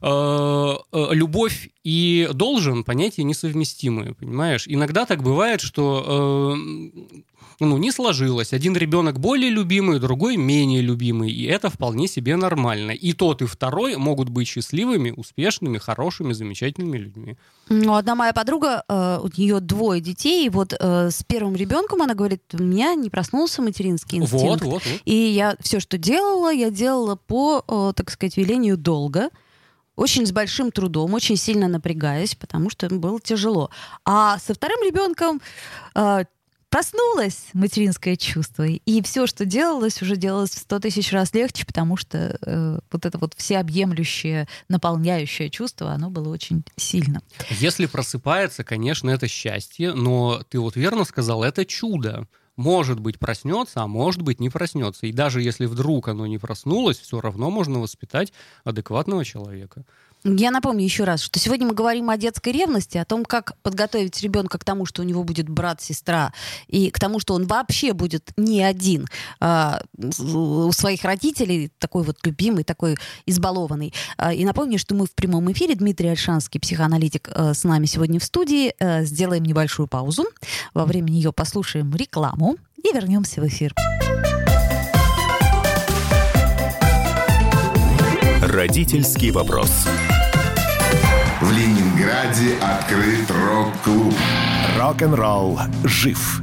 Э, 0.00 0.76
э, 0.92 1.06
любовь 1.12 1.70
и 1.84 2.28
должен 2.32 2.84
понятия 2.84 3.24
несовместимые, 3.24 4.14
понимаешь? 4.14 4.64
Иногда 4.66 5.04
так 5.04 5.22
бывает, 5.22 5.60
что 5.60 6.54
э, 6.56 7.20
ну, 7.60 7.78
не 7.78 7.92
сложилось. 7.92 8.52
Один 8.52 8.76
ребенок 8.76 9.20
более 9.20 9.50
любимый, 9.50 10.00
другой 10.00 10.36
менее 10.36 10.80
любимый, 10.80 11.30
и 11.30 11.44
это 11.44 11.70
вполне 11.70 12.08
себе 12.08 12.36
нормально. 12.36 12.92
И 12.92 13.12
тот, 13.12 13.42
и 13.42 13.46
второй 13.46 13.96
могут 13.96 14.28
быть 14.28 14.48
счастливыми, 14.48 15.12
успешными, 15.16 15.78
хорошими, 15.78 16.32
замечательными 16.32 16.98
людьми. 16.98 17.36
Ну, 17.68 17.94
одна 17.94 18.14
моя 18.14 18.32
подруга, 18.32 18.82
у 18.88 19.28
нее 19.40 19.60
двое 19.60 20.00
детей, 20.00 20.46
и 20.46 20.50
вот 20.50 20.72
с 20.72 21.22
первым 21.26 21.54
ребенком 21.54 22.02
она 22.02 22.14
говорит, 22.14 22.42
у 22.52 22.62
меня 22.62 22.94
не 22.94 23.10
проснулся 23.10 23.62
материнский 23.62 24.18
инстинкт. 24.18 24.62
Вот, 24.62 24.62
вот, 24.62 24.72
вот. 24.84 25.00
И 25.04 25.14
я 25.14 25.56
все, 25.60 25.78
что 25.78 25.98
делала, 25.98 26.52
я 26.52 26.70
делала 26.70 27.16
по, 27.16 27.92
так 27.94 28.10
сказать, 28.10 28.36
велению 28.36 28.76
долга 28.76 29.30
очень 29.96 30.26
с 30.26 30.32
большим 30.32 30.70
трудом, 30.72 31.14
очень 31.14 31.36
сильно 31.36 31.68
напрягаясь, 31.68 32.34
потому 32.34 32.70
что 32.70 32.88
было 32.88 33.20
тяжело. 33.20 33.70
А 34.04 34.38
со 34.38 34.54
вторым 34.54 34.82
ребенком 34.84 35.40
э, 35.94 36.24
проснулось 36.72 37.48
материнское 37.52 38.16
чувство, 38.16 38.64
и 38.64 39.02
все, 39.02 39.26
что 39.26 39.44
делалось, 39.44 40.00
уже 40.00 40.16
делалось 40.16 40.52
в 40.52 40.58
сто 40.58 40.78
тысяч 40.78 41.12
раз 41.12 41.34
легче, 41.34 41.66
потому 41.66 41.98
что 41.98 42.38
э, 42.40 42.78
вот 42.90 43.04
это 43.04 43.18
вот 43.18 43.34
всеобъемлющее, 43.36 44.48
наполняющее 44.68 45.50
чувство, 45.50 45.92
оно 45.92 46.08
было 46.08 46.30
очень 46.32 46.64
сильно. 46.76 47.20
Если 47.50 47.84
просыпается, 47.84 48.64
конечно, 48.64 49.10
это 49.10 49.28
счастье, 49.28 49.92
но 49.92 50.42
ты 50.48 50.58
вот 50.58 50.76
верно 50.76 51.04
сказал, 51.04 51.42
это 51.42 51.66
чудо 51.66 52.26
может 52.56 53.00
быть, 53.00 53.18
проснется, 53.18 53.82
а 53.82 53.86
может 53.86 54.22
быть, 54.22 54.40
не 54.40 54.50
проснется. 54.50 55.06
И 55.06 55.12
даже 55.12 55.42
если 55.42 55.66
вдруг 55.66 56.08
оно 56.08 56.26
не 56.26 56.38
проснулось, 56.38 56.98
все 56.98 57.20
равно 57.20 57.50
можно 57.50 57.80
воспитать 57.80 58.32
адекватного 58.64 59.24
человека. 59.24 59.84
Я 60.24 60.52
напомню 60.52 60.84
еще 60.84 61.02
раз, 61.02 61.20
что 61.20 61.40
сегодня 61.40 61.66
мы 61.66 61.74
говорим 61.74 62.08
о 62.08 62.16
детской 62.16 62.52
ревности, 62.52 62.96
о 62.96 63.04
том, 63.04 63.24
как 63.24 63.56
подготовить 63.62 64.22
ребенка 64.22 64.58
к 64.58 64.64
тому, 64.64 64.86
что 64.86 65.02
у 65.02 65.04
него 65.04 65.24
будет 65.24 65.48
брат, 65.48 65.82
сестра, 65.82 66.32
и 66.68 66.90
к 66.90 67.00
тому, 67.00 67.18
что 67.18 67.34
он 67.34 67.46
вообще 67.46 67.92
будет 67.92 68.30
не 68.36 68.62
один 68.62 69.06
а, 69.40 69.82
у 69.98 70.70
своих 70.72 71.02
родителей, 71.02 71.72
такой 71.78 72.04
вот 72.04 72.18
любимый, 72.24 72.62
такой 72.62 72.96
избалованный. 73.26 73.92
А, 74.16 74.32
и 74.32 74.44
напомню, 74.44 74.78
что 74.78 74.94
мы 74.94 75.06
в 75.06 75.14
прямом 75.14 75.50
эфире. 75.50 75.74
Дмитрий 75.74 76.10
Альшанский, 76.10 76.60
психоаналитик, 76.60 77.28
а, 77.34 77.52
с 77.52 77.64
нами 77.64 77.86
сегодня 77.86 78.20
в 78.20 78.24
студии. 78.24 78.74
А, 78.78 79.02
сделаем 79.02 79.42
небольшую 79.42 79.88
паузу. 79.88 80.24
Во 80.72 80.84
время 80.84 81.10
нее 81.10 81.32
послушаем 81.32 81.92
рекламу 81.96 82.56
и 82.76 82.92
вернемся 82.94 83.40
в 83.40 83.48
эфир. 83.48 83.74
Родительский 88.42 89.30
вопрос. 89.30 89.86
Ленинграде 91.52 92.56
открыт 92.62 93.30
рок-клуб. 93.30 94.14
Рок-н-ролл 94.78 95.60
жив 95.84 96.42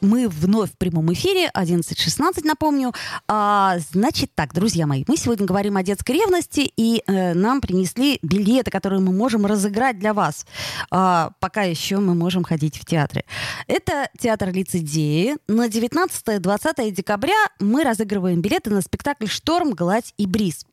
мы 0.00 0.28
вновь 0.28 0.72
в 0.72 0.76
прямом 0.76 1.12
эфире, 1.12 1.50
11.16, 1.54 2.44
напомню. 2.44 2.92
А, 3.28 3.78
значит 3.92 4.30
так, 4.34 4.52
друзья 4.52 4.86
мои, 4.86 5.04
мы 5.06 5.16
сегодня 5.16 5.46
говорим 5.46 5.76
о 5.76 5.82
детской 5.82 6.12
ревности, 6.12 6.70
и 6.76 7.02
э, 7.06 7.34
нам 7.34 7.60
принесли 7.60 8.18
билеты, 8.22 8.70
которые 8.70 9.00
мы 9.00 9.12
можем 9.12 9.46
разыграть 9.46 9.98
для 9.98 10.14
вас, 10.14 10.46
а, 10.90 11.32
пока 11.40 11.62
еще 11.62 11.98
мы 11.98 12.14
можем 12.14 12.44
ходить 12.44 12.76
в 12.78 12.84
театры. 12.84 13.24
Это 13.66 14.08
театр 14.18 14.52
лицедеи. 14.52 15.36
На 15.48 15.68
19-20 15.68 16.90
декабря 16.90 17.46
мы 17.58 17.84
разыгрываем 17.84 18.40
билеты 18.40 18.70
на 18.70 18.82
спектакль 18.82 19.26
«Шторм, 19.26 19.70
гладь 19.72 20.14
и 20.16 20.26
бриз». 20.26 20.66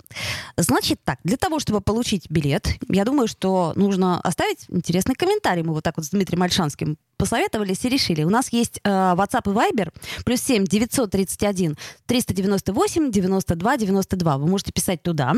Значит 0.57 0.99
так, 1.03 1.19
для 1.23 1.37
того, 1.37 1.59
чтобы 1.59 1.81
получить 1.81 2.29
билет, 2.29 2.67
я 2.89 3.05
думаю, 3.05 3.27
что 3.27 3.73
нужно 3.75 4.19
оставить 4.21 4.65
интересный 4.69 5.15
комментарий. 5.15 5.63
Мы 5.63 5.73
вот 5.73 5.83
так 5.83 5.97
вот 5.97 6.05
с 6.05 6.09
Дмитрием 6.09 6.43
Альшанским 6.43 6.97
посоветовались 7.17 7.85
и 7.85 7.89
решили. 7.89 8.23
У 8.23 8.29
нас 8.29 8.51
есть 8.51 8.79
э, 8.83 9.13
WhatsApp 9.23 9.51
и 9.51 9.55
Viber, 9.55 9.89
плюс 10.25 10.41
7 10.41 10.65
931 10.65 11.77
398 12.05 13.11
92 13.11 13.77
92. 13.77 14.37
Вы 14.37 14.47
можете 14.47 14.71
писать 14.71 15.01
туда. 15.03 15.33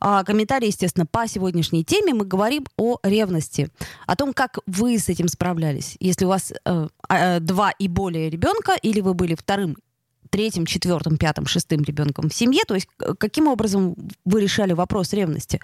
А, 0.00 0.24
комментарии, 0.24 0.66
естественно, 0.66 1.06
по 1.06 1.26
сегодняшней 1.26 1.84
теме. 1.84 2.14
Мы 2.14 2.24
говорим 2.24 2.66
о 2.76 2.98
ревности, 3.02 3.70
о 4.06 4.16
том, 4.16 4.32
как 4.32 4.58
вы 4.66 4.98
с 4.98 5.08
этим 5.08 5.28
справлялись. 5.28 5.96
Если 6.00 6.24
у 6.24 6.28
вас 6.28 6.52
э, 6.64 6.88
э, 7.08 7.40
два 7.40 7.70
и 7.70 7.88
более 7.88 8.30
ребенка, 8.30 8.72
или 8.82 9.00
вы 9.00 9.14
были 9.14 9.34
вторым 9.34 9.76
третьим, 10.30 10.66
четвертым, 10.66 11.16
пятым, 11.16 11.46
шестым 11.46 11.82
ребенком 11.82 12.28
в 12.28 12.34
семье, 12.34 12.62
то 12.66 12.74
есть 12.74 12.88
каким 13.18 13.48
образом 13.48 13.94
вы 14.24 14.40
решали 14.40 14.72
вопрос 14.72 15.12
ревности. 15.12 15.60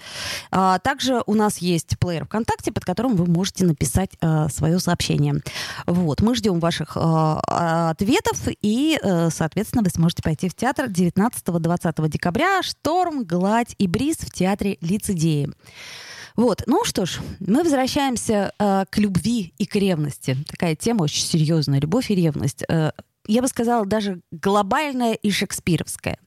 А, 0.51 0.79
также 0.79 1.23
у 1.27 1.35
нас 1.35 1.59
есть 1.59 1.99
плеер 1.99 2.25
ВКонтакте, 2.25 2.73
под 2.73 2.85
которым 2.85 3.17
вы 3.17 3.27
можете 3.27 3.65
написать 3.65 4.11
а, 4.21 4.49
свое 4.49 4.79
сообщение. 4.79 5.37
Вот, 5.87 6.21
мы 6.21 6.35
ждем 6.35 6.61
ваших 6.61 6.97
а, 6.97 7.91
ответов, 7.91 8.39
и, 8.63 8.99
а, 9.03 9.29
соответственно, 9.31 9.83
вы 9.83 9.91
сможете 9.91 10.23
пойти 10.23 10.49
в 10.49 10.55
театр 10.55 10.87
19-20 10.87 12.09
декабря 12.09 12.63
«Шторм, 12.63 13.25
гладь 13.25 13.75
и 13.79 13.87
бриз» 13.87 14.19
в 14.19 14.33
театре 14.33 14.79
«Лицедеи». 14.81 15.51
Вот, 16.37 16.65
ну 16.67 16.85
что 16.85 17.07
ж, 17.07 17.21
мы 17.39 17.63
возвращаемся 17.63 18.53
э, 18.59 18.85
к 18.91 18.99
любви 18.99 19.55
и 19.57 19.67
к 19.67 19.77
ревности. 19.77 20.37
Такая 20.49 20.75
тема 20.75 21.05
очень 21.05 21.23
серьезная, 21.23 21.81
любовь 21.81 22.11
и 22.11 22.15
ревность. 22.17 22.65
Э, 22.69 22.91
я 23.27 23.43
бы 23.43 23.49
сказала, 23.49 23.87
даже 23.87 24.21
глобальная 24.31 25.15
и 25.15 25.31
шекспировская. 25.31 26.19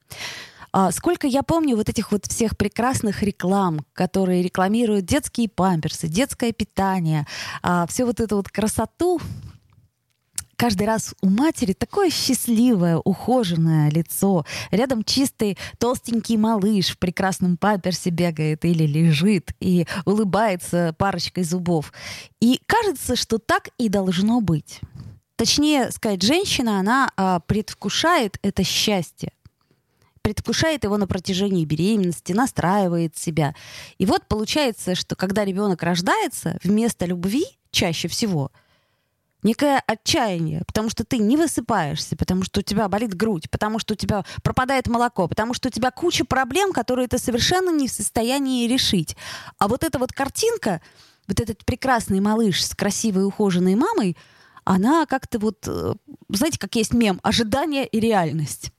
Сколько 0.90 1.26
я 1.26 1.42
помню 1.42 1.76
вот 1.76 1.88
этих 1.88 2.12
вот 2.12 2.26
всех 2.26 2.56
прекрасных 2.56 3.22
реклам, 3.22 3.80
которые 3.94 4.42
рекламируют 4.42 5.06
детские 5.06 5.48
памперсы, 5.48 6.08
детское 6.08 6.52
питание, 6.52 7.26
а, 7.62 7.86
всю 7.86 8.04
вот 8.04 8.20
эту 8.20 8.36
вот 8.36 8.50
красоту, 8.50 9.18
каждый 10.56 10.86
раз 10.86 11.14
у 11.22 11.30
матери 11.30 11.72
такое 11.72 12.10
счастливое, 12.10 12.98
ухоженное 12.98 13.90
лицо. 13.90 14.44
Рядом 14.70 15.04
чистый 15.04 15.56
толстенький 15.78 16.36
малыш 16.36 16.90
в 16.90 16.98
прекрасном 16.98 17.56
памперсе 17.56 18.10
бегает 18.10 18.64
или 18.64 18.84
лежит 18.84 19.52
и 19.60 19.86
улыбается 20.04 20.94
парочкой 20.98 21.44
зубов. 21.44 21.92
И 22.40 22.60
кажется, 22.66 23.16
что 23.16 23.38
так 23.38 23.70
и 23.78 23.88
должно 23.88 24.40
быть. 24.40 24.80
Точнее 25.38 25.92
сказать, 25.92 26.20
женщина, 26.20 26.80
она 26.80 27.12
а, 27.16 27.38
предвкушает 27.38 28.38
это 28.42 28.64
счастье 28.64 29.32
предвкушает 30.20 30.84
его 30.84 30.98
на 30.98 31.06
протяжении 31.06 31.64
беременности, 31.64 32.32
настраивает 32.32 33.16
себя. 33.16 33.54
И 33.96 34.04
вот 34.04 34.26
получается, 34.28 34.94
что 34.94 35.16
когда 35.16 35.42
ребенок 35.42 35.82
рождается, 35.82 36.58
вместо 36.62 37.06
любви 37.06 37.46
чаще 37.70 38.08
всего 38.08 38.50
некое 39.42 39.82
отчаяние, 39.86 40.64
потому 40.66 40.90
что 40.90 41.04
ты 41.04 41.16
не 41.16 41.38
высыпаешься, 41.38 42.14
потому 42.14 42.42
что 42.42 42.60
у 42.60 42.62
тебя 42.62 42.88
болит 42.88 43.14
грудь, 43.14 43.48
потому 43.48 43.78
что 43.78 43.94
у 43.94 43.96
тебя 43.96 44.22
пропадает 44.42 44.86
молоко, 44.86 45.28
потому 45.28 45.54
что 45.54 45.68
у 45.68 45.70
тебя 45.72 45.90
куча 45.90 46.26
проблем, 46.26 46.74
которые 46.74 47.08
ты 47.08 47.16
совершенно 47.16 47.70
не 47.70 47.88
в 47.88 47.92
состоянии 47.92 48.68
решить. 48.68 49.16
А 49.56 49.66
вот 49.66 49.82
эта 49.82 49.98
вот 49.98 50.12
картинка, 50.12 50.82
вот 51.26 51.40
этот 51.40 51.64
прекрасный 51.64 52.20
малыш 52.20 52.62
с 52.62 52.74
красивой 52.74 53.24
ухоженной 53.24 53.76
мамой, 53.76 54.14
она 54.68 55.06
как-то 55.06 55.38
вот, 55.38 55.66
э, 55.66 55.94
знаете, 56.28 56.58
как 56.58 56.74
есть 56.74 56.92
мем, 56.92 57.20
ожидание 57.22 57.86
и 57.86 58.00
реальность. 58.00 58.70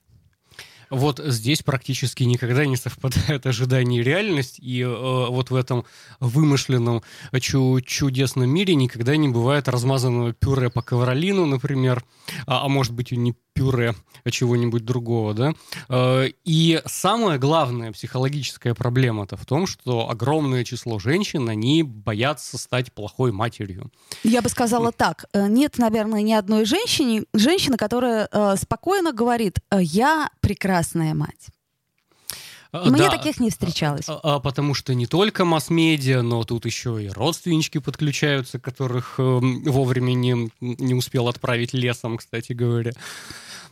Вот 0.92 1.20
здесь 1.24 1.62
практически 1.64 2.24
никогда 2.24 2.66
не 2.66 2.76
совпадают 2.76 3.46
ожидания 3.48 4.00
и 4.00 4.04
реальность, 4.04 4.60
и 4.60 4.82
э, 4.82 4.88
вот 4.88 5.50
в 5.50 5.56
этом 5.56 5.86
вымышленном 6.20 7.02
чу- 7.40 7.82
чудесном 7.82 8.50
мире 8.50 8.76
никогда 8.76 9.18
не 9.18 9.30
бывает 9.30 9.68
размазанного 9.68 10.34
пюре 10.34 10.70
по 10.70 10.84
ковролину, 10.84 11.46
например, 11.46 12.04
а, 12.46 12.66
а 12.66 12.68
может 12.70 12.94
быть 12.94 13.12
и 13.12 13.18
не 13.18 13.34
пюре, 13.60 13.96
а 14.24 14.32
чего-нибудь 14.32 14.86
другого, 14.86 15.34
да. 15.34 15.54
Э, 15.90 16.28
и 16.46 16.82
самая 16.86 17.38
главная 17.38 17.92
психологическая 17.92 18.74
проблема-то 18.74 19.36
в 19.36 19.46
том, 19.46 19.68
что 19.68 20.10
огромное 20.10 20.64
число 20.64 21.00
женщин, 21.00 21.50
они 21.50 21.84
боятся 21.84 22.58
стать 22.58 22.94
плохой 22.94 23.32
матерью. 23.32 23.92
Я 24.24 24.42
бы 24.42 24.50
сказала 24.50 24.92
так. 24.92 25.26
э, 25.34 25.48
Нет, 25.48 25.78
наверное, 25.78 26.22
ни 26.22 26.34
одной 26.34 26.66
женщины, 26.66 27.26
женщины, 27.34 27.78
которая 27.78 28.30
э, 28.32 28.56
спокойно 28.58 29.12
говорит, 29.12 29.60
э, 29.72 29.80
я 29.82 30.30
прекрасная 30.42 31.14
мать. 31.14 31.50
А, 32.72 32.88
Мне 32.90 33.00
да, 33.00 33.10
таких 33.10 33.40
не 33.40 33.50
встречалось. 33.50 34.06
А, 34.08 34.20
а 34.24 34.40
потому 34.40 34.76
что 34.76 34.94
не 34.94 35.08
только 35.08 35.44
масс-медиа, 35.44 36.22
но 36.22 36.44
тут 36.44 36.66
еще 36.66 37.04
и 37.04 37.10
родственнички 37.10 37.80
подключаются, 37.80 38.60
которых 38.60 39.16
эм, 39.18 39.64
вовремя 39.64 40.14
не, 40.14 40.52
не 40.62 40.94
успел 40.94 41.28
отправить 41.28 41.74
лесом, 41.74 42.18
кстати 42.18 42.54
говоря. 42.54 42.92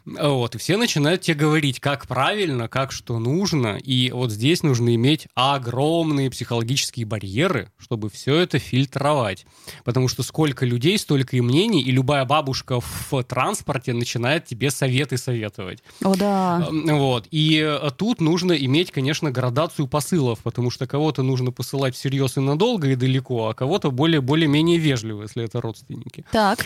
Вот, 0.08 0.56
и 0.56 0.58
все 0.58 0.78
начинают 0.78 1.22
тебе 1.22 1.36
говорить, 1.36 1.82
как 1.82 2.08
правильно, 2.08 2.70
как 2.70 2.94
что 2.94 3.20
нужно. 3.20 3.78
И 3.84 4.10
вот 4.12 4.32
здесь 4.32 4.64
нужно 4.64 4.96
иметь 4.96 5.28
огромные 5.36 6.30
психологические 6.30 7.06
барьеры, 7.06 7.72
чтобы 7.78 8.10
все 8.10 8.36
это 8.36 8.58
фильтровать. 8.58 9.46
Потому 9.84 10.08
что 10.08 10.24
сколько 10.24 10.66
людей, 10.66 10.98
столько 10.98 11.36
и 11.36 11.42
мнений, 11.42 11.82
и 11.82 11.92
любая 11.92 12.24
бабушка 12.24 12.80
в 12.80 13.24
транспорте 13.24 13.92
начинает 13.92 14.46
тебе 14.46 14.72
советы 14.72 15.18
советовать. 15.18 15.84
О, 16.02 16.16
да. 16.16 16.68
Вот. 16.72 17.28
И 17.32 17.60
э, 17.60 17.90
тут 17.98 18.22
нужно 18.22 18.54
иметь, 18.54 18.92
конечно, 18.92 19.30
градацию 19.30 19.88
посылов, 19.88 20.40
потому 20.40 20.72
что 20.72 20.88
кого-то 20.88 21.22
нужно 21.22 21.52
посылать 21.52 21.96
всерьез 21.96 22.38
и 22.38 22.40
надолго 22.40 22.88
и 22.90 22.96
далеко, 22.96 23.50
а 23.50 23.54
кого-то 23.54 23.92
более, 23.92 24.22
более-менее 24.22 24.78
вежливо, 24.78 25.24
если 25.24 25.44
это 25.44 25.60
родственники. 25.60 26.24
Так. 26.32 26.66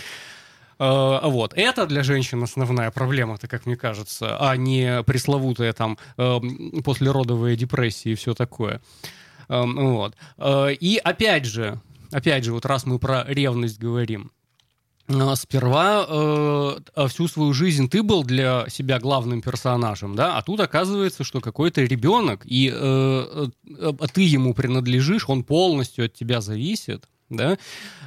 Э, 0.81 1.19
Вот. 1.23 1.53
Это 1.55 1.85
для 1.85 2.03
женщин 2.03 2.41
основная 2.43 2.89
проблема-то, 2.91 3.47
как 3.47 3.65
мне 3.67 3.75
кажется, 3.75 4.37
а 4.39 4.55
не 4.57 5.03
пресловутая 5.03 5.73
там 5.73 5.97
эм, 6.17 6.81
послеродовая 6.83 7.55
депрессия 7.55 8.11
и 8.11 8.15
все 8.15 8.33
такое. 8.33 8.81
Эм, 9.47 9.75
Вот. 9.75 10.15
Э, 10.37 10.73
И 10.73 10.97
опять 10.97 11.45
же, 11.45 11.79
опять 12.11 12.43
же, 12.43 12.53
вот 12.53 12.65
раз 12.65 12.85
мы 12.85 12.97
про 12.97 13.23
ревность 13.27 13.79
говорим, 13.79 14.31
э, 15.07 15.35
Сперва 15.35 16.05
э, 16.07 17.07
всю 17.09 17.27
свою 17.27 17.53
жизнь 17.53 17.87
ты 17.89 18.01
был 18.01 18.23
для 18.23 18.65
себя 18.69 18.97
главным 18.99 19.41
персонажем, 19.41 20.15
да, 20.15 20.37
а 20.37 20.41
тут 20.41 20.61
оказывается, 20.61 21.23
что 21.23 21.41
какой-то 21.41 21.81
ребенок, 21.81 22.41
и 22.45 22.71
э, 22.73 23.47
ты 24.13 24.21
ему 24.21 24.53
принадлежишь, 24.53 25.29
он 25.29 25.43
полностью 25.43 26.05
от 26.05 26.13
тебя 26.13 26.39
зависит, 26.41 27.07
да, 27.31 27.57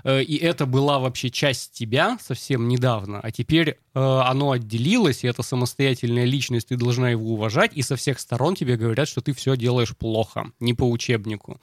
Э, 0.04 0.22
и 0.22 0.36
это 0.36 0.66
была 0.66 0.98
вообще 0.98 1.30
часть 1.30 1.72
тебя 1.72 2.18
совсем 2.20 2.68
недавно, 2.68 3.20
а 3.20 3.30
теперь 3.30 3.78
оно 3.94 4.50
отделилось, 4.50 5.24
и 5.24 5.28
это 5.28 5.42
самостоятельная 5.42 6.24
личность, 6.24 6.68
ты 6.68 6.76
должна 6.76 7.10
его 7.10 7.34
уважать, 7.34 7.72
и 7.74 7.82
со 7.82 7.96
всех 7.96 8.18
сторон 8.18 8.54
тебе 8.54 8.76
говорят, 8.76 9.08
что 9.08 9.20
ты 9.20 9.32
все 9.32 9.56
делаешь 9.56 9.96
плохо, 9.96 10.50
не 10.60 10.74
по 10.74 10.88
учебнику. 10.88 11.60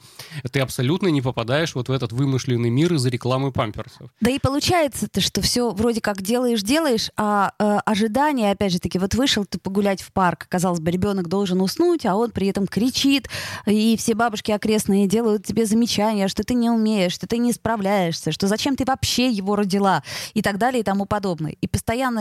Ты 0.52 0.62
абсолютно 0.62 1.10
не 1.10 1.22
попадаешь 1.22 1.76
вот 1.76 1.90
в 1.90 1.92
этот 1.92 2.12
вымышленный 2.12 2.70
мир 2.70 2.94
из-за 2.94 3.10
рекламы 3.10 3.52
памперсов. 3.52 4.10
Да 4.22 4.32
и 4.32 4.40
получается-то, 4.40 5.22
что 5.22 5.42
все 5.42 5.72
вроде 5.72 6.02
как 6.02 6.22
делаешь-делаешь, 6.22 7.12
а 7.18 7.54
э, 7.60 7.80
ожидания, 7.86 8.52
опять 8.52 8.72
же 8.72 8.80
таки, 8.80 9.00
вот 9.00 9.14
вышел 9.16 9.46
ты 9.46 9.60
погулять 9.60 10.02
в 10.02 10.12
парк, 10.14 10.48
казалось 10.50 10.80
бы, 10.80 10.92
ребенок 10.92 11.28
должен 11.28 11.62
уснуть, 11.62 12.06
а 12.06 12.16
он 12.16 12.32
при 12.32 12.48
этом 12.48 12.68
кричит, 12.68 13.30
и 13.66 13.98
все 13.98 14.16
бабушки 14.16 14.52
окрестные 14.52 15.08
делают 15.08 15.46
тебе 15.46 15.66
замечания, 15.66 16.28
что 16.28 16.44
ты 16.44 16.54
не 16.54 16.70
умеешь, 16.70 17.14
что 17.14 17.28
ты 17.28 17.38
не 17.38 17.52
справляешься, 17.52 18.32
что 18.32 18.48
зачем 18.48 18.76
ты 18.76 18.86
вообще 18.86 19.30
его 19.30 19.56
родила, 19.56 20.04
и 20.34 20.42
так 20.42 20.58
далее, 20.58 20.82
и 20.82 20.84
тому 20.84 21.06
подобное. 21.06 21.56
И 21.62 21.68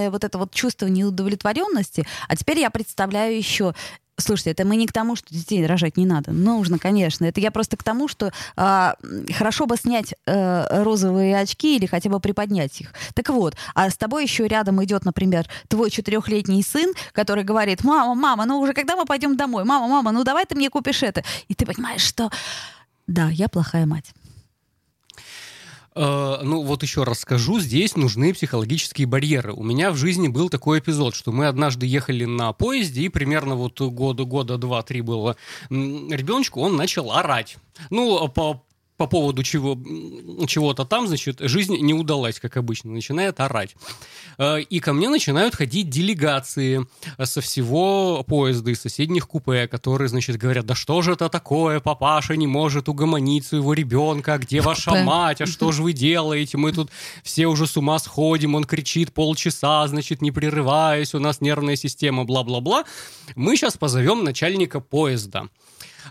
постоянное 0.00 0.11
вот 0.11 0.25
это 0.25 0.38
вот 0.38 0.53
чувство 0.53 0.87
неудовлетворенности, 0.87 2.07
а 2.29 2.37
теперь 2.37 2.59
я 2.59 2.70
представляю 2.70 3.37
еще 3.37 3.74
Слушайте, 4.18 4.51
это 4.51 4.66
мы 4.66 4.77
не 4.77 4.87
к 4.87 4.92
тому, 4.92 5.16
что 5.16 5.33
детей 5.35 5.64
рожать 5.66 5.96
не 5.96 6.05
надо. 6.05 6.31
Нужно, 6.31 6.79
конечно. 6.79 7.24
Это 7.24 7.40
я 7.40 7.51
просто 7.51 7.79
к 7.79 7.83
тому, 7.83 8.07
что 8.07 8.33
а, 8.55 8.96
хорошо 9.35 9.64
бы 9.64 9.79
снять 9.79 10.12
а, 10.27 10.85
розовые 10.85 11.38
очки 11.38 11.77
или 11.77 11.87
хотя 11.87 12.11
бы 12.11 12.20
приподнять 12.20 12.83
их. 12.83 12.92
Так 13.14 13.31
вот, 13.31 13.57
а 13.74 13.88
с 13.88 13.96
тобой 13.96 14.24
еще 14.24 14.46
рядом 14.46 14.85
идет, 14.85 15.07
например, 15.07 15.46
твой 15.68 15.90
четырехлетний 15.90 16.62
сын, 16.62 16.92
который 17.12 17.44
говорит, 17.44 17.83
мама, 17.83 18.14
мама, 18.14 18.44
ну 18.44 18.61
уже 18.61 18.74
когда 18.74 18.94
мы 18.94 19.07
пойдем 19.07 19.38
домой? 19.38 19.64
Мама, 19.64 19.88
мама, 19.88 20.12
ну 20.12 20.22
давай 20.22 20.44
ты 20.44 20.55
мне 20.55 20.68
купишь 20.68 21.03
это. 21.03 21.24
И 21.48 21.55
ты 21.55 21.64
понимаешь, 21.64 22.03
что 22.03 22.31
да, 23.07 23.31
я 23.31 23.48
плохая 23.48 23.87
мать. 23.87 24.12
Э, 25.94 26.38
ну, 26.42 26.62
вот 26.62 26.83
еще 26.83 27.03
раз 27.05 27.20
скажу, 27.20 27.59
здесь 27.59 27.96
нужны 27.96 28.33
психологические 28.33 29.07
барьеры. 29.07 29.53
У 29.53 29.62
меня 29.62 29.90
в 29.90 29.96
жизни 29.96 30.29
был 30.29 30.48
такой 30.48 30.79
эпизод, 30.79 31.14
что 31.14 31.33
мы 31.33 31.46
однажды 31.46 31.87
ехали 31.87 32.24
на 32.24 32.53
поезде, 32.53 33.03
и 33.03 33.09
примерно 33.09 33.57
вот 33.57 33.81
года, 33.81 34.24
года 34.24 34.57
два-три 34.57 35.00
было 35.00 35.37
ребеночку, 35.68 36.61
он 36.61 36.76
начал 36.76 37.12
орать. 37.12 37.57
Ну, 37.90 38.29
по, 38.29 38.62
по 39.00 39.06
поводу 39.06 39.42
чего, 39.42 39.78
чего-то 40.46 40.84
там, 40.84 41.08
значит, 41.08 41.38
жизнь 41.40 41.74
не 41.78 41.94
удалась, 41.94 42.38
как 42.38 42.58
обычно, 42.58 42.90
начинает 42.90 43.40
орать. 43.40 43.74
И 44.68 44.78
ко 44.80 44.92
мне 44.92 45.08
начинают 45.08 45.54
ходить 45.54 45.88
делегации 45.88 46.86
со 47.18 47.40
всего 47.40 48.22
поезда, 48.24 48.70
из 48.70 48.82
соседних 48.82 49.26
купе, 49.26 49.68
которые, 49.68 50.08
значит, 50.08 50.36
говорят, 50.36 50.66
да 50.66 50.74
что 50.74 51.00
же 51.00 51.12
это 51.12 51.30
такое, 51.30 51.80
папаша 51.80 52.36
не 52.36 52.46
может 52.46 52.90
угомонить 52.90 53.46
своего 53.46 53.72
ребенка, 53.72 54.36
где 54.36 54.60
ваша 54.60 55.02
мать, 55.02 55.40
а 55.40 55.46
что 55.46 55.72
же 55.72 55.82
вы 55.82 55.94
делаете, 55.94 56.58
мы 56.58 56.70
тут 56.70 56.90
все 57.22 57.46
уже 57.46 57.66
с 57.66 57.78
ума 57.78 57.98
сходим, 57.98 58.54
он 58.54 58.64
кричит 58.64 59.14
полчаса, 59.14 59.88
значит, 59.88 60.20
не 60.20 60.30
прерываясь, 60.30 61.14
у 61.14 61.18
нас 61.18 61.40
нервная 61.40 61.76
система, 61.76 62.24
бла-бла-бла. 62.26 62.84
Мы 63.34 63.56
сейчас 63.56 63.78
позовем 63.78 64.24
начальника 64.24 64.78
поезда 64.80 65.48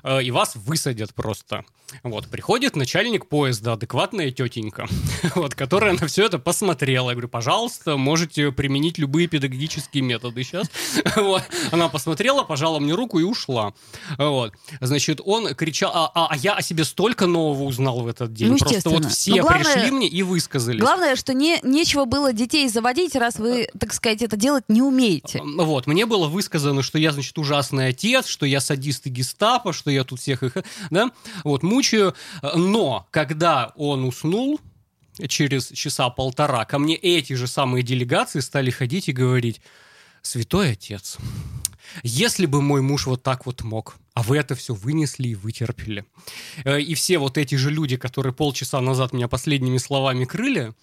э, 0.04 0.24
и 0.24 0.32
вас 0.32 0.56
высадят 0.56 1.14
просто. 1.14 1.64
Вот, 2.04 2.28
приходит 2.28 2.76
начальник 2.76 3.26
поезда, 3.28 3.74
адекватная 3.74 4.30
тетенька, 4.30 4.88
вот, 5.36 5.56
которая 5.56 5.94
на 6.00 6.06
все 6.08 6.26
это 6.26 6.38
посмотрела. 6.38 7.10
Я 7.10 7.16
говорю, 7.16 7.30
пожалуйста, 7.30 7.98
можете 7.98 8.52
применить 8.52 9.00
любые 9.00 9.28
педагогические 9.28 10.04
методы 10.04 10.44
сейчас. 10.44 10.68
Вот. 11.16 11.44
Она 11.72 11.90
посмотрела, 11.90 12.44
пожала 12.44 12.80
мне 12.80 12.94
руку 12.94 13.20
и 13.20 13.24
ушла. 13.24 13.74
Вот. 14.18 14.54
Значит, 14.80 15.20
он 15.26 15.54
кричал, 15.56 15.92
а, 15.94 16.12
а- 16.14 16.28
а 16.32 16.38
я 16.38 16.54
о 16.54 16.62
себе 16.62 16.84
столько 16.86 17.26
нового 17.26 17.64
узнал 17.64 18.02
в 18.02 18.08
этот 18.08 18.34
день. 18.34 18.50
Ну, 18.52 18.58
Просто 18.58 18.90
вот 18.90 19.06
все 19.06 19.36
Но 19.36 19.42
главное- 19.42 19.74
пришли 19.74 19.92
мне 19.92 20.08
и 20.08 20.22
высказались. 20.24 20.80
Главное, 20.80 21.16
что 21.16 21.34
не, 21.34 21.60
нечего 21.64 22.06
было 22.06 22.32
детей 22.34 22.70
заводить, 22.70 23.16
раз 23.16 23.38
вы, 23.38 23.68
так 23.80 23.94
сказать, 23.94 24.22
это 24.22 24.38
делать 24.38 24.66
не 24.68 24.82
умеете. 24.82 25.42
Вот, 25.44 25.88
мне 25.88 26.06
было 26.06 26.28
высказано, 26.28 26.84
что 26.84 26.98
я, 27.00 27.12
значит, 27.12 27.38
ужасный 27.38 27.88
отец, 27.88 28.28
что 28.28 28.46
я 28.46 28.62
садист 28.62 29.08
и 29.08 29.10
гестапо, 29.10 29.74
что 29.74 29.89
я 29.90 30.04
тут 30.04 30.20
всех 30.20 30.44
их, 30.44 30.58
да, 30.90 31.12
вот, 31.44 31.64
мучаю. 31.64 32.14
Но, 32.56 33.08
когда 33.12 33.74
он 33.76 34.04
уснул, 34.04 34.60
через 35.28 35.70
часа 35.70 36.10
полтора, 36.10 36.66
ко 36.66 36.80
мне 36.80 36.96
эти 36.96 37.34
же 37.34 37.48
самые 37.48 37.84
делегации 37.84 38.40
стали 38.40 38.70
ходить 38.70 39.10
и 39.10 39.14
говорить, 39.14 39.62
святой 40.22 40.72
отец, 40.72 41.18
если 42.04 42.46
бы 42.46 42.62
мой 42.62 42.82
муж 42.82 43.08
вот 43.08 43.24
так 43.24 43.46
вот 43.46 43.64
мог, 43.64 43.98
а 44.14 44.22
вы 44.22 44.38
это 44.38 44.56
все 44.56 44.74
вынесли 44.74 45.30
и 45.30 45.36
вытерпели. 45.36 46.06
Э, 46.66 46.80
И 46.80 46.94
все 46.94 47.18
вот 47.18 47.38
эти 47.38 47.56
же 47.56 47.72
люди, 47.72 47.98
которые 47.98 48.34
полчаса 48.34 48.82
назад 48.82 49.14
меня 49.14 49.28
последними 49.28 49.78
словами 49.78 50.26
крыли, 50.26 50.74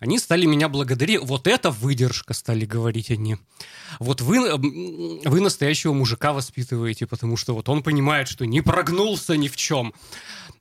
они 0.00 0.18
стали 0.18 0.46
меня 0.46 0.68
благодарить. 0.68 1.20
Вот 1.20 1.46
это 1.46 1.70
выдержка, 1.70 2.32
стали 2.32 2.64
говорить 2.64 3.10
они. 3.10 3.36
Вот 3.98 4.22
вы, 4.22 4.56
вы 4.56 5.40
настоящего 5.40 5.92
мужика 5.92 6.32
воспитываете, 6.32 7.06
потому 7.06 7.36
что 7.36 7.54
вот 7.54 7.68
он 7.68 7.82
понимает, 7.82 8.26
что 8.26 8.46
не 8.46 8.62
прогнулся 8.62 9.36
ни 9.36 9.48
в 9.48 9.56
чем. 9.56 9.92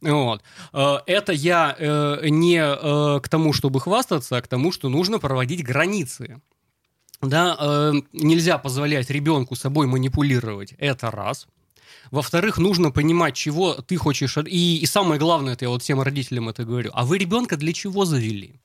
Вот. 0.02 0.44
Э, 0.74 0.98
Это 1.08 1.32
я 1.32 1.74
э, 1.78 2.28
не 2.30 2.58
э, 2.60 3.20
к 3.22 3.30
тому, 3.30 3.54
чтобы 3.54 3.80
хвастаться, 3.80 4.38
а 4.38 4.42
к 4.42 4.48
тому, 4.48 4.74
что 4.74 4.90
нужно 4.90 5.20
проводить 5.20 5.64
границы. 5.64 6.42
Да, 7.22 7.92
нельзя 8.14 8.58
позволять 8.58 9.10
ребенку 9.10 9.56
собой 9.56 9.88
манипулировать. 9.88 10.74
Это 10.78 11.12
раз. 11.12 11.48
Во-вторых, 12.12 12.58
нужно 12.58 12.92
понимать, 12.92 13.36
чего 13.36 13.74
ты 13.74 13.98
хочешь. 13.98 14.38
И, 14.38 14.78
и 14.78 14.86
самое 14.86 15.20
главное, 15.20 15.54
это 15.54 15.66
я 15.66 15.70
вот 15.70 15.84
всем 15.84 16.02
родителям 16.02 16.48
это 16.48 16.64
говорю. 16.64 16.92
А 16.94 17.06
вы 17.06 17.18
ребенка 17.18 17.58
для 17.58 17.74
чего 17.74 18.06
завели? 18.06 18.62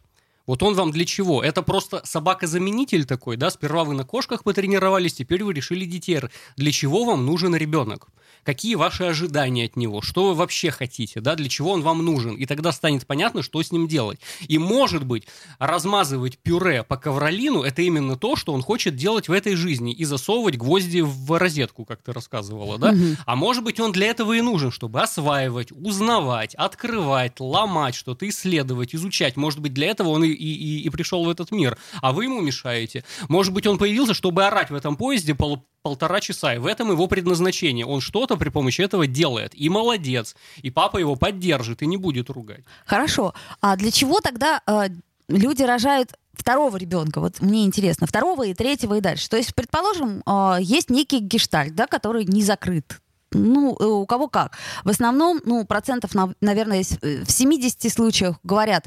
Вот 0.46 0.62
он 0.62 0.74
вам 0.74 0.90
для 0.90 1.04
чего? 1.04 1.42
Это 1.42 1.62
просто 1.62 2.02
собака-заменитель 2.04 3.06
такой, 3.06 3.36
да? 3.36 3.50
Сперва 3.50 3.84
вы 3.84 3.94
на 3.94 4.04
кошках 4.04 4.44
потренировались, 4.44 5.14
теперь 5.14 5.42
вы 5.42 5.54
решили 5.54 5.86
детей. 5.86 6.20
Для 6.56 6.70
чего 6.70 7.04
вам 7.04 7.24
нужен 7.24 7.56
ребенок? 7.56 8.08
Какие 8.44 8.74
ваши 8.76 9.04
ожидания 9.04 9.64
от 9.64 9.76
него? 9.76 10.02
Что 10.02 10.28
вы 10.28 10.34
вообще 10.34 10.70
хотите, 10.70 11.20
да? 11.20 11.34
Для 11.34 11.48
чего 11.48 11.72
он 11.72 11.82
вам 11.82 12.04
нужен? 12.04 12.34
И 12.34 12.46
тогда 12.46 12.72
станет 12.72 13.06
понятно, 13.06 13.42
что 13.42 13.62
с 13.62 13.72
ним 13.72 13.88
делать. 13.88 14.20
И, 14.46 14.58
может 14.58 15.04
быть, 15.04 15.26
размазывать 15.58 16.38
пюре 16.38 16.82
по 16.82 16.96
ковролину– 16.96 17.62
это 17.64 17.82
именно 17.82 18.16
то, 18.16 18.36
что 18.36 18.52
он 18.52 18.62
хочет 18.62 18.96
делать 18.96 19.28
в 19.28 19.32
этой 19.32 19.54
жизни. 19.56 19.92
И 19.92 20.04
засовывать 20.04 20.56
гвозди 20.56 21.00
в 21.00 21.38
розетку, 21.38 21.84
как 21.84 22.02
ты 22.02 22.12
рассказывала, 22.12 22.78
да? 22.78 22.92
Мгм. 22.92 23.16
А 23.26 23.34
может 23.36 23.64
быть, 23.64 23.80
он 23.80 23.92
для 23.92 24.08
этого 24.08 24.34
и 24.34 24.40
нужен, 24.40 24.70
чтобы 24.70 25.00
осваивать, 25.02 25.72
узнавать, 25.72 26.54
открывать, 26.54 27.40
ломать 27.40 27.94
что-то, 27.94 28.28
исследовать, 28.28 28.94
изучать. 28.94 29.36
Может 29.36 29.60
быть, 29.60 29.72
для 29.72 29.88
этого 29.88 30.08
он 30.10 30.24
и, 30.24 30.28
и, 30.28 30.32
и- 30.34 30.80
и 30.82 30.90
пришел 30.90 31.24
в 31.24 31.28
этот 31.30 31.50
мир, 31.50 31.78
а 32.02 32.12
вы 32.12 32.24
ему 32.24 32.40
мешаете. 32.40 33.04
Может 33.28 33.52
быть, 33.52 33.66
он 33.66 33.78
появился, 33.78 34.14
чтобы 34.14 34.44
орать 34.44 34.70
в 34.70 34.74
этом 34.74 34.96
поезде 34.96 35.34
пол- 35.34 35.64
полтора 35.84 36.20
часа, 36.20 36.54
и 36.54 36.58
в 36.58 36.66
этом 36.66 36.90
его 36.90 37.06
предназначение. 37.06 37.84
Он 37.84 38.00
что-то 38.00 38.36
при 38.38 38.48
помощи 38.48 38.80
этого 38.80 39.06
делает, 39.06 39.52
и 39.54 39.68
молодец, 39.68 40.34
и 40.62 40.70
папа 40.70 40.96
его 40.96 41.14
поддержит, 41.14 41.82
и 41.82 41.86
не 41.86 41.98
будет 41.98 42.30
ругать. 42.30 42.64
Хорошо. 42.86 43.34
А 43.60 43.76
для 43.76 43.90
чего 43.90 44.20
тогда 44.20 44.62
э, 44.66 44.88
люди 45.28 45.62
рожают 45.62 46.14
второго 46.32 46.78
ребенка? 46.78 47.20
Вот 47.20 47.42
мне 47.42 47.66
интересно, 47.66 48.06
второго 48.06 48.46
и 48.46 48.54
третьего 48.54 48.94
и 48.94 49.02
дальше. 49.02 49.28
То 49.28 49.36
есть, 49.36 49.54
предположим, 49.54 50.22
э, 50.26 50.56
есть 50.62 50.88
некий 50.88 51.18
гештальт, 51.18 51.74
да, 51.74 51.86
который 51.86 52.24
не 52.24 52.42
закрыт. 52.42 53.00
Ну, 53.32 53.76
э, 53.78 53.84
у 53.84 54.06
кого 54.06 54.28
как. 54.28 54.56
В 54.84 54.88
основном, 54.88 55.42
ну, 55.44 55.66
процентов, 55.66 56.14
нав- 56.14 56.34
наверное, 56.40 56.82
э, 57.02 57.24
в 57.24 57.30
70 57.30 57.92
случаях 57.92 58.38
говорят, 58.42 58.86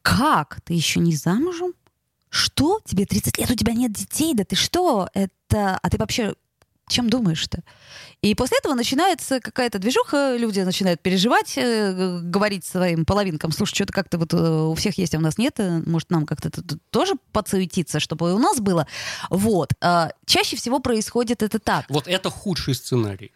как, 0.00 0.60
ты 0.64 0.72
еще 0.72 1.00
не 1.00 1.14
замужем? 1.14 1.74
Что? 2.30 2.80
Тебе 2.84 3.04
30 3.04 3.38
лет, 3.38 3.50
у 3.50 3.54
тебя 3.54 3.74
нет 3.74 3.92
детей? 3.92 4.34
Да 4.34 4.44
ты 4.44 4.56
что? 4.56 5.08
Это... 5.14 5.78
А 5.82 5.90
ты 5.90 5.98
вообще 5.98 6.34
чем 6.90 7.08
думаешь-то? 7.08 7.62
И 8.20 8.34
после 8.34 8.58
этого 8.58 8.74
начинается 8.74 9.40
какая-то 9.40 9.78
движуха, 9.78 10.36
люди 10.36 10.60
начинают 10.60 11.00
переживать, 11.00 11.54
э, 11.56 12.20
говорить 12.22 12.64
своим 12.66 13.06
половинкам, 13.06 13.52
слушай, 13.52 13.74
что-то 13.74 13.92
как-то 13.92 14.18
вот 14.18 14.34
э, 14.34 14.36
у 14.36 14.74
всех 14.74 14.98
есть, 14.98 15.14
а 15.14 15.18
у 15.18 15.22
нас 15.22 15.38
нет, 15.38 15.54
э, 15.58 15.82
может, 15.86 16.10
нам 16.10 16.26
как-то 16.26 16.50
тоже 16.90 17.14
подсуетиться, 17.32 18.00
чтобы 18.00 18.30
и 18.30 18.32
у 18.32 18.38
нас 18.38 18.60
было. 18.60 18.86
Вот. 19.30 19.72
А, 19.80 20.12
Чаще 20.26 20.56
всего 20.56 20.80
происходит 20.80 21.42
это 21.42 21.58
так. 21.58 21.86
Вот 21.88 22.08
это 22.08 22.28
худший 22.28 22.74
сценарий. 22.74 23.32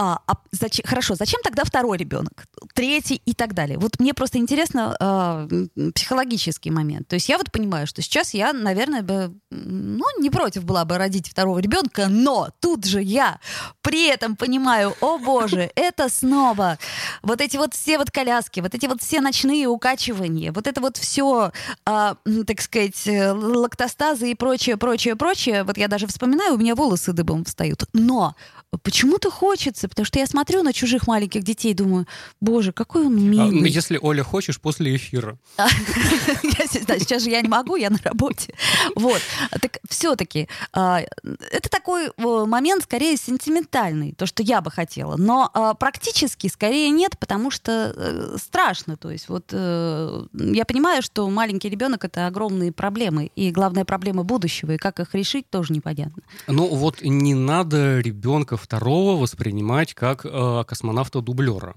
А, 0.00 0.20
а 0.28 0.34
зачем, 0.52 0.86
хорошо, 0.86 1.16
зачем 1.16 1.40
тогда 1.42 1.64
второй 1.64 1.98
ребенок, 1.98 2.44
третий 2.72 3.20
и 3.26 3.34
так 3.34 3.52
далее? 3.52 3.78
Вот 3.78 3.98
мне 3.98 4.14
просто 4.14 4.38
интересно 4.38 4.96
а, 5.00 5.48
м, 5.50 5.92
психологический 5.92 6.70
момент. 6.70 7.08
То 7.08 7.14
есть 7.14 7.28
я 7.28 7.36
вот 7.36 7.50
понимаю, 7.50 7.88
что 7.88 8.00
сейчас 8.00 8.32
я, 8.32 8.52
наверное, 8.52 9.02
бы, 9.02 9.34
ну, 9.50 10.04
не 10.20 10.30
против 10.30 10.64
была 10.64 10.84
бы 10.84 10.98
родить 10.98 11.28
второго 11.28 11.58
ребенка, 11.58 12.06
но 12.08 12.50
тут 12.60 12.84
же 12.84 13.02
я 13.02 13.40
при 13.82 14.06
этом 14.06 14.36
понимаю, 14.36 14.94
о 15.00 15.18
боже, 15.18 15.68
это 15.74 16.08
снова 16.08 16.78
вот 17.22 17.40
эти 17.40 17.56
вот 17.56 17.74
все 17.74 17.98
вот 17.98 18.12
коляски, 18.12 18.60
вот 18.60 18.76
эти 18.76 18.86
вот 18.86 19.02
все 19.02 19.20
ночные 19.20 19.66
укачивания, 19.66 20.52
вот 20.52 20.68
это 20.68 20.80
вот 20.80 20.96
все, 20.96 21.50
так 21.84 22.60
сказать, 22.60 23.04
э, 23.08 23.32
лактостазы 23.32 24.30
и 24.30 24.36
прочее, 24.36 24.76
прочее, 24.76 25.16
прочее. 25.16 25.64
Вот 25.64 25.76
я 25.76 25.88
даже 25.88 26.06
вспоминаю, 26.06 26.54
у 26.54 26.58
меня 26.58 26.76
волосы 26.76 27.12
дыбом 27.12 27.44
встают. 27.44 27.82
Но 27.92 28.36
почему-то 28.82 29.30
хочется, 29.30 29.87
потому 29.88 30.06
что 30.06 30.18
я 30.18 30.26
смотрю 30.26 30.62
на 30.62 30.72
чужих 30.72 31.06
маленьких 31.06 31.42
детей, 31.42 31.74
думаю, 31.74 32.06
боже, 32.40 32.72
какой 32.72 33.06
он 33.06 33.16
А, 33.16 33.20
ну, 33.20 33.26
милый. 33.26 33.70
Если, 33.70 33.98
Оля, 34.00 34.22
хочешь, 34.22 34.60
после 34.60 34.96
эфира. 34.96 35.38
Сейчас 35.58 37.22
же 37.22 37.30
я 37.30 37.40
не 37.40 37.48
могу, 37.48 37.76
я 37.76 37.90
на 37.90 37.98
работе. 38.02 38.54
Вот. 38.94 39.20
Так 39.60 39.78
все-таки 39.88 40.48
это 40.72 41.68
такой 41.70 42.06
э, 42.06 42.44
момент 42.46 42.84
скорее 42.84 43.16
сентиментальный, 43.16 44.12
то, 44.12 44.26
что 44.26 44.42
я 44.42 44.60
бы 44.60 44.70
хотела. 44.70 45.16
Но 45.16 45.50
а, 45.52 45.74
практически 45.74 46.48
скорее 46.48 46.90
нет, 46.90 47.18
потому 47.18 47.50
что 47.50 47.92
э, 47.94 48.36
страшно. 48.38 48.96
То 48.96 49.10
есть 49.10 49.28
вот 49.28 49.50
э, 49.52 50.24
я 50.32 50.64
понимаю, 50.64 51.02
что 51.02 51.28
маленький 51.28 51.68
ребенок 51.68 52.04
это 52.04 52.26
огромные 52.26 52.72
проблемы. 52.72 53.30
И 53.36 53.50
главная 53.50 53.84
проблема 53.84 54.24
будущего. 54.24 54.72
И 54.72 54.76
как 54.76 55.00
их 55.00 55.14
решить, 55.14 55.48
тоже 55.50 55.72
непонятно. 55.72 56.22
Ну 56.46 56.66
вот 56.66 57.02
не 57.02 57.34
надо 57.34 58.00
ребенка 58.00 58.56
второго 58.56 59.20
воспринимать 59.20 59.67
как 59.94 60.24
э, 60.24 60.64
космонавта-дублера. 60.66 61.74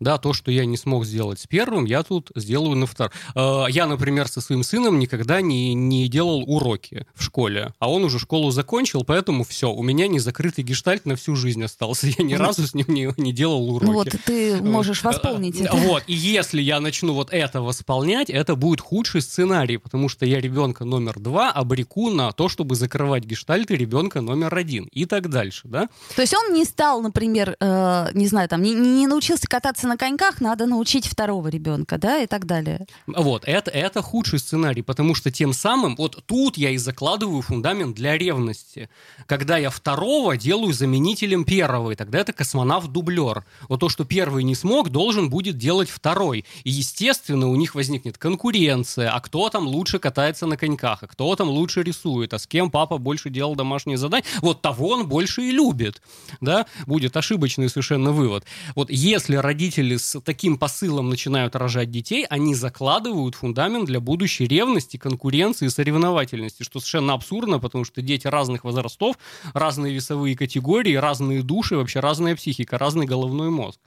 Да, 0.00 0.18
то, 0.18 0.32
что 0.32 0.50
я 0.50 0.64
не 0.64 0.76
смог 0.76 1.04
сделать 1.04 1.40
с 1.40 1.46
первым, 1.46 1.84
я 1.84 2.02
тут 2.02 2.30
сделаю 2.34 2.76
на 2.76 2.86
втором. 2.86 3.12
Э, 3.34 3.64
я, 3.68 3.86
например, 3.86 4.28
со 4.28 4.40
своим 4.40 4.62
сыном 4.62 4.98
никогда 4.98 5.40
не, 5.40 5.74
не 5.74 6.08
делал 6.08 6.42
уроки 6.46 7.06
в 7.14 7.22
школе, 7.22 7.72
а 7.78 7.90
он 7.90 8.04
уже 8.04 8.18
школу 8.18 8.50
закончил, 8.50 9.04
поэтому 9.04 9.44
все, 9.44 9.70
у 9.72 9.82
меня 9.82 10.08
не 10.08 10.18
закрытый 10.18 10.64
гештальт 10.64 11.06
на 11.06 11.16
всю 11.16 11.36
жизнь 11.36 11.62
остался. 11.62 12.06
Я 12.18 12.24
ни 12.24 12.34
разу 12.34 12.66
с 12.66 12.74
ним 12.74 12.86
не, 12.88 13.12
не 13.16 13.32
делал 13.32 13.68
уроки. 13.70 13.86
Ну 13.86 13.92
вот 13.92 14.08
ты 14.24 14.62
можешь 14.62 15.02
Вот. 15.02 15.14
восполнить 15.14 15.60
Э, 15.60 15.64
это. 15.64 15.76
Вот, 15.76 16.04
и 16.06 16.12
если 16.12 16.60
я 16.60 16.80
начну 16.80 17.12
вот 17.14 17.32
это 17.32 17.62
восполнять, 17.62 18.30
это 18.30 18.56
будет 18.56 18.80
худший 18.80 19.22
сценарий, 19.22 19.76
потому 19.78 20.08
что 20.08 20.26
я 20.26 20.40
ребенка 20.40 20.84
номер 20.84 21.18
два 21.18 21.50
обреку 21.50 22.10
на 22.10 22.32
то, 22.32 22.48
чтобы 22.48 22.74
закрывать 22.74 23.24
гештальты 23.24 23.76
ребенка 23.76 24.20
номер 24.20 24.54
один 24.54 24.84
и 24.84 25.04
так 25.04 25.28
дальше, 25.28 25.62
да? 25.68 25.88
То 26.16 26.22
есть 26.22 26.34
он 26.34 26.52
не 26.52 26.64
стал, 26.64 27.00
например, 27.02 27.56
э, 27.60 28.08
не 28.14 28.26
знаю, 28.26 28.48
там, 28.48 28.62
не, 28.62 28.74
не 28.74 29.06
научился 29.06 29.46
кататься 29.46 29.67
на 29.82 29.96
коньках, 29.96 30.40
надо 30.40 30.66
научить 30.66 31.06
второго 31.06 31.48
ребенка, 31.48 31.98
да, 31.98 32.18
и 32.18 32.26
так 32.26 32.46
далее. 32.46 32.86
Вот, 33.06 33.44
это, 33.46 33.70
это 33.70 34.02
худший 34.02 34.38
сценарий, 34.38 34.82
потому 34.82 35.14
что 35.14 35.30
тем 35.30 35.52
самым, 35.52 35.96
вот 35.96 36.22
тут 36.26 36.56
я 36.56 36.70
и 36.70 36.76
закладываю 36.76 37.42
фундамент 37.42 37.94
для 37.94 38.16
ревности. 38.16 38.88
Когда 39.26 39.56
я 39.58 39.70
второго 39.70 40.36
делаю 40.36 40.72
заменителем 40.72 41.44
первого, 41.44 41.92
и 41.92 41.94
тогда 41.94 42.18
это 42.18 42.32
космонавт-дублер. 42.32 43.44
Вот 43.68 43.80
то, 43.80 43.88
что 43.88 44.04
первый 44.04 44.44
не 44.44 44.54
смог, 44.54 44.90
должен 44.90 45.30
будет 45.30 45.58
делать 45.58 45.90
второй. 45.90 46.44
И, 46.64 46.70
естественно, 46.70 47.48
у 47.48 47.56
них 47.56 47.74
возникнет 47.74 48.18
конкуренция, 48.18 49.10
а 49.10 49.20
кто 49.20 49.48
там 49.50 49.66
лучше 49.66 49.98
катается 49.98 50.46
на 50.46 50.56
коньках, 50.56 51.02
а 51.02 51.06
кто 51.06 51.34
там 51.36 51.48
лучше 51.48 51.82
рисует, 51.82 52.34
а 52.34 52.38
с 52.38 52.46
кем 52.46 52.70
папа 52.70 52.98
больше 52.98 53.30
делал 53.30 53.54
домашние 53.54 53.98
задания, 53.98 54.24
вот 54.40 54.62
того 54.62 54.88
он 54.88 55.08
больше 55.08 55.42
и 55.42 55.50
любит. 55.50 56.02
Да? 56.40 56.66
Будет 56.86 57.16
ошибочный 57.16 57.68
совершенно 57.68 58.12
вывод. 58.12 58.44
Вот 58.74 58.90
если 58.90 59.36
родители 59.36 59.57
с 59.60 60.20
таким 60.20 60.56
посылом 60.56 61.10
начинают 61.10 61.56
рожать 61.56 61.90
детей, 61.90 62.24
они 62.30 62.54
закладывают 62.54 63.34
фундамент 63.34 63.86
для 63.86 64.00
будущей 64.00 64.46
ревности, 64.46 64.96
конкуренции 64.96 65.68
соревновательности, 65.68 66.62
что 66.62 66.80
совершенно 66.80 67.14
абсурдно, 67.14 67.58
потому 67.58 67.84
что 67.84 68.00
дети 68.00 68.26
разных 68.26 68.64
возрастов, 68.64 69.18
разные 69.54 69.92
весовые 69.92 70.36
категории, 70.36 70.94
разные 70.94 71.42
души, 71.42 71.76
вообще 71.76 72.00
разная 72.00 72.36
психика, 72.36 72.78
разный 72.78 73.06
головной 73.06 73.50
мозг. 73.50 73.80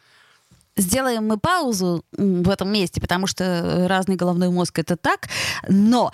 Сделаем 0.78 1.28
мы 1.28 1.38
паузу 1.38 2.04
в 2.14 2.50
этом 2.50 2.72
месте, 2.72 3.02
потому 3.02 3.28
что 3.28 3.44
э, 3.44 3.88
разный 3.88 4.16
головной 4.16 4.50
мозг 4.50 4.80
это 4.80 4.96
так, 4.96 5.28
но 5.68 6.12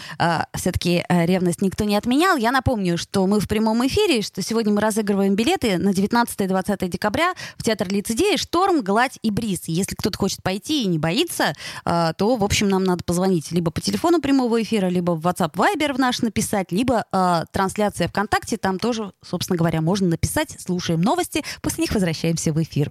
все-таки 0.56 1.04
ревность 1.10 1.62
никто 1.62 1.84
не 1.84 1.96
отменял. 1.96 2.38
Я 2.38 2.52
напомню, 2.52 2.98
что 2.98 3.26
мы 3.28 3.40
в 3.40 3.48
прямом 3.48 3.86
эфире, 3.88 4.22
что 4.22 4.42
сегодня 4.42 4.74
мы 4.74 4.82
разыгрываем 4.82 5.36
билеты 5.36 5.78
на 5.78 5.90
19-20 5.90 6.88
декабря 6.88 7.34
в 7.58 7.64
театр 7.64 7.88
лицедея 7.90 8.38
«Шторм, 8.38 8.82
гладь 8.82 9.18
и 9.22 9.32
бриз». 9.32 9.64
Если 9.68 9.96
кто-то 9.96 10.18
хочет 10.18 10.44
пойти 10.44 10.84
и 10.84 10.88
не 10.88 11.00
боится, 11.00 11.54
а, 11.86 12.14
то, 12.14 12.36
в 12.36 12.44
общем, 12.44 12.70
нам 12.70 12.84
надо 12.84 13.04
позвонить 13.04 13.52
либо 13.52 13.72
по 13.72 13.82
телефону 13.82 14.22
прямого 14.22 14.62
эфира, 14.62 14.88
либо 14.88 15.12
в 15.12 15.26
WhatsApp 15.26 15.54
Viber 15.54 15.94
в 15.94 16.00
наш 16.00 16.22
написать, 16.22 16.72
либо 16.72 17.06
а, 17.12 17.46
трансляция 17.52 18.08
ВКонтакте, 18.08 18.58
там 18.58 18.80
тоже, 18.80 19.12
собственно 19.24 19.58
говоря, 19.58 19.82
можно 19.82 20.08
написать. 20.08 20.56
Слушаем 20.60 21.02
новости, 21.02 21.44
после 21.62 21.84
них 21.84 21.94
возвращаемся 21.94 22.52
в 22.52 22.62
эфир. 22.62 22.90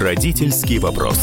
Родительский 0.00 0.78
вопрос. 0.78 1.18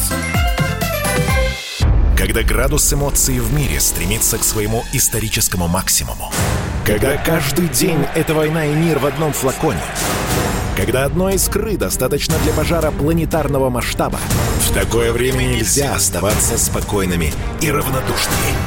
Когда 2.15 2.43
градус 2.43 2.93
эмоций 2.93 3.39
в 3.39 3.51
мире 3.51 3.79
стремится 3.79 4.37
к 4.37 4.43
своему 4.43 4.83
историческому 4.93 5.67
максимуму. 5.67 6.31
Когда 6.85 7.17
каждый 7.17 7.69
день— 7.69 8.05
это 8.15 8.35
война 8.35 8.67
и 8.67 8.75
мир 8.75 8.99
в 8.99 9.07
одном 9.07 9.33
флаконе. 9.33 9.81
Когда 10.75 11.05
одной 11.05 11.35
искры 11.35 11.75
достаточно 11.75 12.37
для 12.43 12.53
пожара 12.53 12.91
планетарного 12.91 13.71
масштаба. 13.71 14.19
В 14.59 14.71
такое 14.75 15.11
время 15.11 15.41
нельзя 15.41 15.95
оставаться 15.95 16.55
спокойными 16.59 17.33
и 17.61 17.71
равнодушными. 17.71 18.66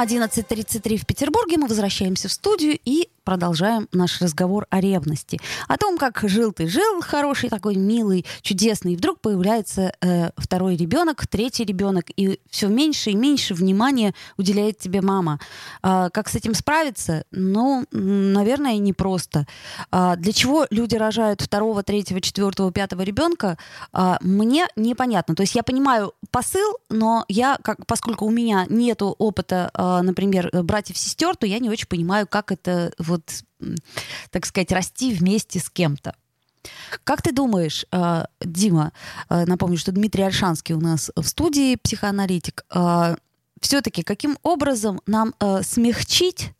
11.33 0.00 0.96
в 0.96 1.04
Петербурге. 1.06 1.58
Мы 1.58 1.66
возвращаемся 1.66 2.28
в 2.28 2.32
студию 2.32 2.78
и 2.86 3.10
продолжаем 3.24 3.86
наш 3.92 4.20
разговор 4.20 4.66
о 4.70 4.80
ревности. 4.80 5.38
О 5.68 5.76
том, 5.76 5.98
как 5.98 6.20
жил 6.22 6.52
ты, 6.52 6.66
жил 6.66 7.00
хороший, 7.02 7.50
такой 7.50 7.76
милый, 7.76 8.24
чудесный, 8.42 8.94
и 8.94 8.96
вдруг 8.96 9.20
появляется 9.20 9.92
э, 10.00 10.30
второй 10.36 10.76
ребенок, 10.76 11.26
третий 11.26 11.64
ребенок, 11.64 12.06
и 12.16 12.40
все 12.50 12.68
меньше 12.68 13.10
и 13.10 13.14
меньше 13.14 13.54
внимания 13.54 14.14
уделяет 14.36 14.78
тебе 14.78 15.00
мама. 15.00 15.38
А, 15.82 16.10
как 16.10 16.28
с 16.28 16.34
этим 16.34 16.54
справиться? 16.54 17.24
Ну, 17.30 17.84
наверное, 17.92 18.78
непросто. 18.78 19.46
А, 19.90 20.16
для 20.16 20.32
чего 20.32 20.66
люди 20.70 20.96
рожают 20.96 21.40
второго, 21.40 21.82
третьего, 21.82 22.20
четвертого, 22.20 22.72
пятого 22.72 23.02
ребенка, 23.02 23.58
а, 23.92 24.18
мне 24.22 24.66
непонятно. 24.76 25.34
То 25.34 25.42
есть 25.42 25.54
я 25.54 25.62
понимаю 25.62 26.14
посыл, 26.30 26.78
но 26.88 27.24
я, 27.28 27.58
как, 27.62 27.86
поскольку 27.86 28.24
у 28.24 28.30
меня 28.30 28.66
нету 28.68 29.14
опыта, 29.18 29.70
а, 29.74 29.89
например, 30.02 30.50
братьев-сестер, 30.52 31.36
то 31.36 31.46
я 31.46 31.58
не 31.58 31.70
очень 31.70 31.86
понимаю, 31.86 32.26
как 32.26 32.52
это 32.52 32.92
вот, 32.98 33.22
так 34.30 34.46
сказать, 34.46 34.72
расти 34.72 35.12
вместе 35.12 35.58
с 35.58 35.68
кем-то. 35.70 36.14
Как 37.04 37.22
ты 37.22 37.32
думаешь, 37.32 37.86
а, 37.90 38.26
Дима, 38.40 38.92
а, 39.28 39.46
напомню, 39.46 39.78
что 39.78 39.92
Дмитрий 39.92 40.24
Альшанский 40.24 40.74
у 40.74 40.80
нас 40.80 41.10
в 41.16 41.24
студии, 41.24 41.76
психоаналитик, 41.76 42.64
все-таки 43.60 44.02
каким 44.02 44.38
образом 44.42 45.00
нам 45.06 45.34
смягчить 45.62 46.52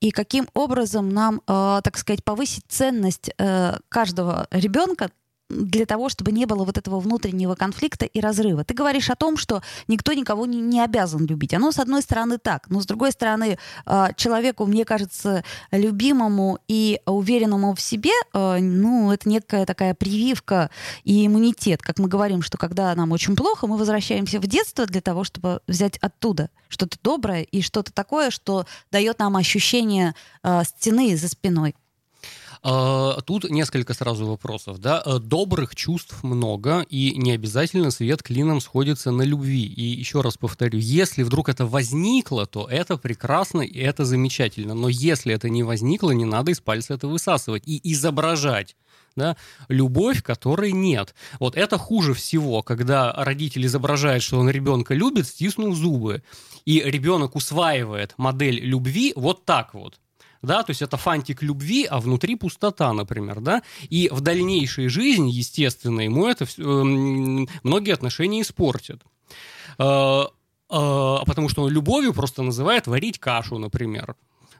и 0.00 0.10
каким 0.10 0.48
образом 0.52 1.08
нам, 1.08 1.40
так 1.46 1.96
сказать, 1.96 2.22
повысить 2.24 2.64
ценность 2.68 3.30
э, 3.38 3.78
каждого 3.88 4.48
ребенка 4.50 5.10
для 5.52 5.86
того, 5.86 6.08
чтобы 6.08 6.32
не 6.32 6.46
было 6.46 6.64
вот 6.64 6.78
этого 6.78 7.00
внутреннего 7.00 7.54
конфликта 7.54 8.06
и 8.06 8.20
разрыва. 8.20 8.64
Ты 8.64 8.74
говоришь 8.74 9.10
о 9.10 9.16
том, 9.16 9.36
что 9.36 9.62
никто 9.88 10.12
никого 10.12 10.46
не, 10.46 10.60
не 10.60 10.80
обязан 10.80 11.26
любить. 11.26 11.54
Оно, 11.54 11.72
с 11.72 11.78
одной 11.78 12.02
стороны, 12.02 12.38
так. 12.38 12.68
Но, 12.70 12.80
с 12.80 12.86
другой 12.86 13.12
стороны, 13.12 13.58
а, 13.86 14.12
человеку, 14.14 14.66
мне 14.66 14.84
кажется, 14.84 15.44
любимому 15.70 16.58
и 16.68 17.00
уверенному 17.06 17.74
в 17.74 17.80
себе, 17.80 18.12
а, 18.32 18.58
ну, 18.58 19.12
это 19.12 19.28
некая 19.28 19.66
такая 19.66 19.94
прививка 19.94 20.70
и 21.04 21.26
иммунитет. 21.26 21.82
Как 21.82 21.98
мы 21.98 22.08
говорим, 22.08 22.42
что 22.42 22.58
когда 22.58 22.94
нам 22.94 23.12
очень 23.12 23.36
плохо, 23.36 23.66
мы 23.66 23.76
возвращаемся 23.76 24.40
в 24.40 24.46
детство 24.46 24.86
для 24.86 25.00
того, 25.00 25.24
чтобы 25.24 25.60
взять 25.66 25.98
оттуда 25.98 26.50
что-то 26.68 26.96
доброе 27.02 27.42
и 27.42 27.60
что-то 27.60 27.92
такое, 27.92 28.30
что 28.30 28.66
дает 28.90 29.18
нам 29.18 29.36
ощущение 29.36 30.14
а, 30.42 30.64
стены 30.64 31.16
за 31.16 31.28
спиной. 31.28 31.74
А, 32.64 33.20
тут 33.22 33.50
несколько 33.50 33.92
сразу 33.92 34.26
вопросов. 34.26 34.78
Да? 34.78 35.02
Э, 35.04 35.18
добрых 35.18 35.74
чувств 35.74 36.22
много, 36.22 36.86
и 36.88 37.14
не 37.16 37.32
обязательно 37.32 37.90
свет 37.90 38.22
клином 38.22 38.60
сходится 38.60 39.10
на 39.10 39.22
любви. 39.22 39.64
И 39.64 39.82
еще 39.82 40.20
раз 40.20 40.36
повторю, 40.36 40.78
если 40.78 41.24
вдруг 41.24 41.48
это 41.48 41.66
возникло, 41.66 42.46
то 42.46 42.68
это 42.70 42.96
прекрасно 42.96 43.62
и 43.62 43.78
это 43.80 44.04
замечательно. 44.04 44.74
Но 44.74 44.88
если 44.88 45.34
это 45.34 45.48
не 45.48 45.64
возникло, 45.64 46.12
не 46.12 46.24
надо 46.24 46.52
из 46.52 46.60
пальца 46.60 46.94
это 46.94 47.08
высасывать 47.08 47.64
и 47.66 47.80
изображать 47.92 48.76
да, 49.16 49.36
любовь, 49.68 50.22
которой 50.22 50.72
нет. 50.72 51.14
Вот 51.40 51.56
это 51.56 51.78
хуже 51.78 52.14
всего, 52.14 52.62
когда 52.62 53.12
родитель 53.12 53.66
изображает, 53.66 54.22
что 54.22 54.38
он 54.38 54.48
ребенка 54.48 54.94
любит, 54.94 55.26
стиснув 55.26 55.74
зубы, 55.76 56.22
и 56.64 56.80
ребенок 56.80 57.34
усваивает 57.34 58.14
модель 58.16 58.60
любви 58.60 59.12
вот 59.16 59.44
так 59.44 59.74
вот 59.74 59.98
да, 60.42 60.62
то 60.62 60.70
есть 60.70 60.82
это 60.82 60.96
фантик 60.96 61.42
любви, 61.42 61.84
а 61.84 62.00
внутри 62.00 62.36
пустота, 62.36 62.92
например, 62.92 63.40
да, 63.40 63.62
и 63.88 64.08
в 64.12 64.20
дальнейшей 64.20 64.88
жизни, 64.88 65.30
естественно, 65.30 66.00
ему 66.00 66.26
это 66.26 66.44
все, 66.44 66.62
э, 66.62 67.46
многие 67.62 67.94
отношения 67.94 68.42
испортят. 68.42 69.00
Э, 69.78 70.24
э, 70.24 70.26
потому 70.68 71.48
что 71.48 71.62
он 71.62 71.70
любовью 71.70 72.12
просто 72.12 72.42
называет 72.42 72.86
варить 72.86 73.18
кашу, 73.18 73.58
например 73.58 74.16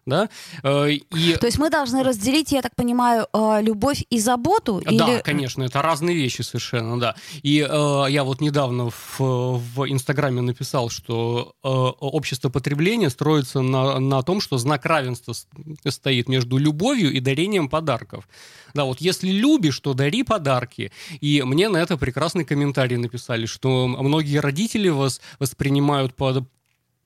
да, 0.06 0.28
э, 0.62 0.92
и... 0.92 1.36
То 1.36 1.46
есть 1.46 1.58
мы 1.58 1.70
должны 1.70 2.02
разделить, 2.02 2.52
я 2.52 2.62
так 2.62 2.74
понимаю, 2.74 3.26
э, 3.32 3.62
любовь 3.62 4.04
и 4.10 4.18
заботу? 4.18 4.82
Да, 4.84 4.90
или... 4.90 5.22
конечно, 5.22 5.62
это 5.62 5.80
разные 5.80 6.16
вещи 6.16 6.42
совершенно, 6.42 6.98
да. 6.98 7.14
И 7.42 7.66
э, 7.68 8.04
я 8.08 8.24
вот 8.24 8.40
недавно 8.40 8.90
в, 8.90 9.18
в 9.18 9.90
Инстаграме 9.90 10.40
написал, 10.40 10.90
что 10.90 11.54
общество 11.62 12.48
потребления 12.48 13.10
строится 13.10 13.60
на, 13.60 14.00
на 14.00 14.22
том, 14.22 14.40
что 14.40 14.58
знак 14.58 14.84
равенства 14.86 15.34
стоит 15.88 16.28
между 16.28 16.56
любовью 16.58 17.12
и 17.12 17.20
дарением 17.20 17.68
подарков. 17.68 18.28
Да, 18.74 18.84
вот 18.84 19.00
если 19.00 19.28
любишь, 19.28 19.78
то 19.80 19.94
дари 19.94 20.22
подарки. 20.22 20.92
И 21.20 21.42
мне 21.42 21.68
на 21.68 21.76
это 21.76 21.96
прекрасный 21.96 22.44
комментарий 22.44 22.96
написали, 22.96 23.46
что 23.46 23.86
многие 23.86 24.38
родители 24.38 24.88
вас 24.88 25.20
воспринимают 25.38 26.14
под 26.14 26.44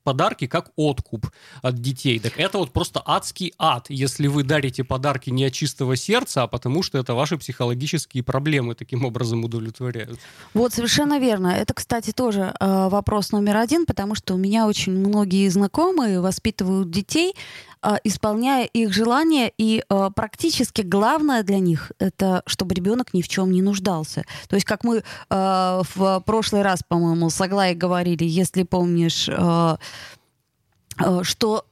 подарки 0.07 0.47
как 0.47 0.71
откуп 0.77 1.27
от 1.62 1.75
детей. 1.81 2.21
Так 2.21 2.38
это 2.38 2.59
вот 2.59 2.73
просто 2.73 3.03
адский 3.05 3.53
ад, 3.59 3.87
если 3.88 4.29
вы 4.29 4.45
дарите 4.45 4.85
подарки 4.85 5.31
не 5.31 5.47
от 5.47 5.53
чистого 5.53 5.97
сердца, 5.97 6.45
а 6.45 6.47
потому 6.47 6.85
что 6.85 6.97
это 6.99 7.14
ваши 7.14 7.37
психологические 7.37 8.23
проблемы 8.23 8.77
таким 8.77 9.05
образом 9.05 9.45
удовлетворяют. 9.45 10.21
Вот, 10.55 10.73
совершенно 10.73 11.19
верно. 11.19 11.49
Это, 11.49 11.75
кстати, 11.75 12.12
тоже 12.12 12.55
э, 12.61 12.88
вопрос 12.88 13.33
номер 13.33 13.57
один, 13.57 13.85
потому 13.85 14.14
что 14.14 14.35
у 14.35 14.37
меня 14.37 14.69
очень 14.69 14.92
многие 14.92 15.49
знакомые 15.49 16.21
воспитывают 16.21 16.88
детей, 16.88 17.35
исполняя 18.05 18.64
их 18.64 18.92
желания, 18.92 19.53
и 19.59 19.83
а, 19.88 20.11
практически 20.11 20.83
главное 20.83 21.42
для 21.42 21.59
них 21.59 21.92
это, 21.99 22.42
чтобы 22.46 22.75
ребенок 22.75 23.14
ни 23.14 23.22
в 23.22 23.29
чем 23.29 23.51
не 23.51 23.62
нуждался. 23.62 24.25
То 24.49 24.57
есть, 24.57 24.66
как 24.66 24.85
мы 24.85 25.03
а, 25.29 25.83
в 25.94 26.22
прошлый 26.27 26.62
раз, 26.62 26.81
по-моему, 26.87 27.31
с 27.31 27.40
Аглаей 27.40 27.75
говорили, 27.75 28.25
если 28.25 28.62
помнишь, 28.64 29.29
что 31.22 31.64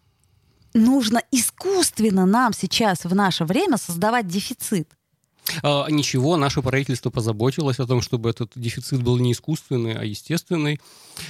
нужно 0.75 1.23
искусственно 1.31 2.27
нам 2.27 2.53
сейчас 2.53 3.05
в 3.05 3.15
наше 3.15 3.45
время 3.45 3.77
создавать 3.77 4.27
дефицит. 4.27 4.91
А, 5.63 5.87
ничего, 5.89 6.37
наше 6.37 6.63
правительство 6.63 7.11
позаботилось 7.11 7.79
о 7.79 7.87
том, 7.87 8.01
чтобы 8.01 8.31
этот 8.31 8.53
дефицит 8.55 9.03
был 9.03 9.19
не 9.19 9.33
искусственный, 9.33 9.95
а 9.95 10.05
естественный. 10.05 10.81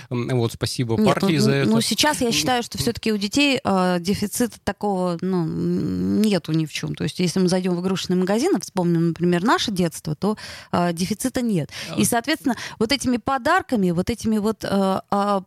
Вот, 0.09 0.53
спасибо 0.53 0.97
Нет, 0.97 1.07
партии 1.07 1.35
ну, 1.35 1.41
за 1.41 1.51
ну, 1.51 1.57
это. 1.57 1.71
Ну, 1.71 1.81
сейчас 1.81 2.21
я 2.21 2.33
считаю, 2.33 2.63
что 2.63 2.79
все-таки 2.79 3.13
у 3.13 3.17
детей 3.17 3.61
э, 3.63 3.97
дефицита 4.01 4.57
такого 4.63 5.19
ну, 5.21 5.45
нету 5.45 6.53
ни 6.53 6.65
в 6.65 6.73
чем. 6.73 6.95
То 6.95 7.05
есть, 7.05 7.19
если 7.19 7.41
мы 7.41 7.49
зайдем 7.49 7.75
в 7.75 7.81
игрушечный 7.81 8.17
магазин 8.17 8.57
и 8.57 8.61
вспомним, 8.61 9.09
например, 9.09 9.43
наше 9.43 9.71
детство, 9.73 10.15
то 10.15 10.37
э, 10.73 10.93
дефицита 10.93 11.43
нет. 11.43 11.71
И, 11.97 12.05
соответственно, 12.05 12.57
вот 12.79 12.93
этими 12.93 13.19
подарками, 13.19 13.91
вот 13.91 14.11
этими 14.11 14.39
вот 14.39 14.65
э, 14.65 15.01
э, 15.11 15.41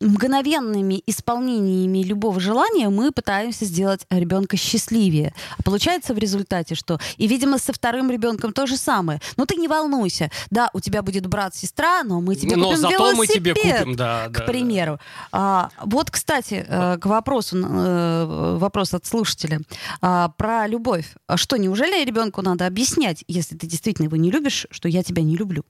мгновенными 0.00 1.02
исполнениями 1.06 2.02
любого 2.02 2.40
желания 2.40 2.88
мы 2.88 3.10
пытаемся 3.10 3.64
сделать 3.64 4.06
ребенка 4.10 4.56
счастливее. 4.56 5.34
А 5.58 5.62
получается 5.62 6.14
в 6.14 6.18
результате, 6.18 6.74
что... 6.74 7.00
И, 7.16 7.26
видимо, 7.26 7.58
со 7.58 7.72
вторым 7.72 8.10
ребенком 8.10 8.52
то 8.52 8.66
же 8.66 8.76
самое. 8.76 9.20
Ну, 9.36 9.46
ты 9.46 9.56
не 9.56 9.68
волнуйся. 9.68 10.30
Да, 10.50 10.70
у 10.72 10.80
тебя 10.80 11.02
будет 11.02 11.26
брат-сестра, 11.26 12.02
но 12.04 12.20
мы 12.20 12.36
тебе 12.36 12.56
но 12.56 12.66
купим 12.66 12.80
зато 12.80 12.94
велосипед, 12.94 13.16
мы 13.18 13.26
тебе 13.26 13.54
купим, 13.54 13.96
да, 13.96 14.28
к 14.28 14.38
да, 14.38 14.44
примеру. 14.44 15.00
Да. 15.32 15.70
А, 15.78 15.84
вот, 15.84 16.10
кстати, 16.10 16.64
э, 16.66 16.98
к 16.98 17.06
вопросу, 17.06 17.56
э, 17.58 18.56
вопрос 18.58 18.94
от 18.94 19.04
слушателя. 19.06 19.60
А, 20.00 20.28
про 20.28 20.66
любовь. 20.66 21.06
А 21.26 21.36
что, 21.36 21.56
неужели 21.56 22.04
ребенку 22.04 22.42
надо 22.42 22.66
объяснять, 22.66 23.24
если 23.26 23.56
ты 23.56 23.66
действительно 23.66 24.06
его 24.06 24.16
не 24.16 24.30
любишь, 24.30 24.66
что 24.70 24.88
я 24.88 25.02
тебя 25.02 25.22
не 25.22 25.36
люблю? 25.36 25.64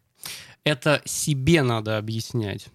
Это 0.65 1.01
себе 1.05 1.63
надо 1.63 1.97
объяснять. 1.97 2.69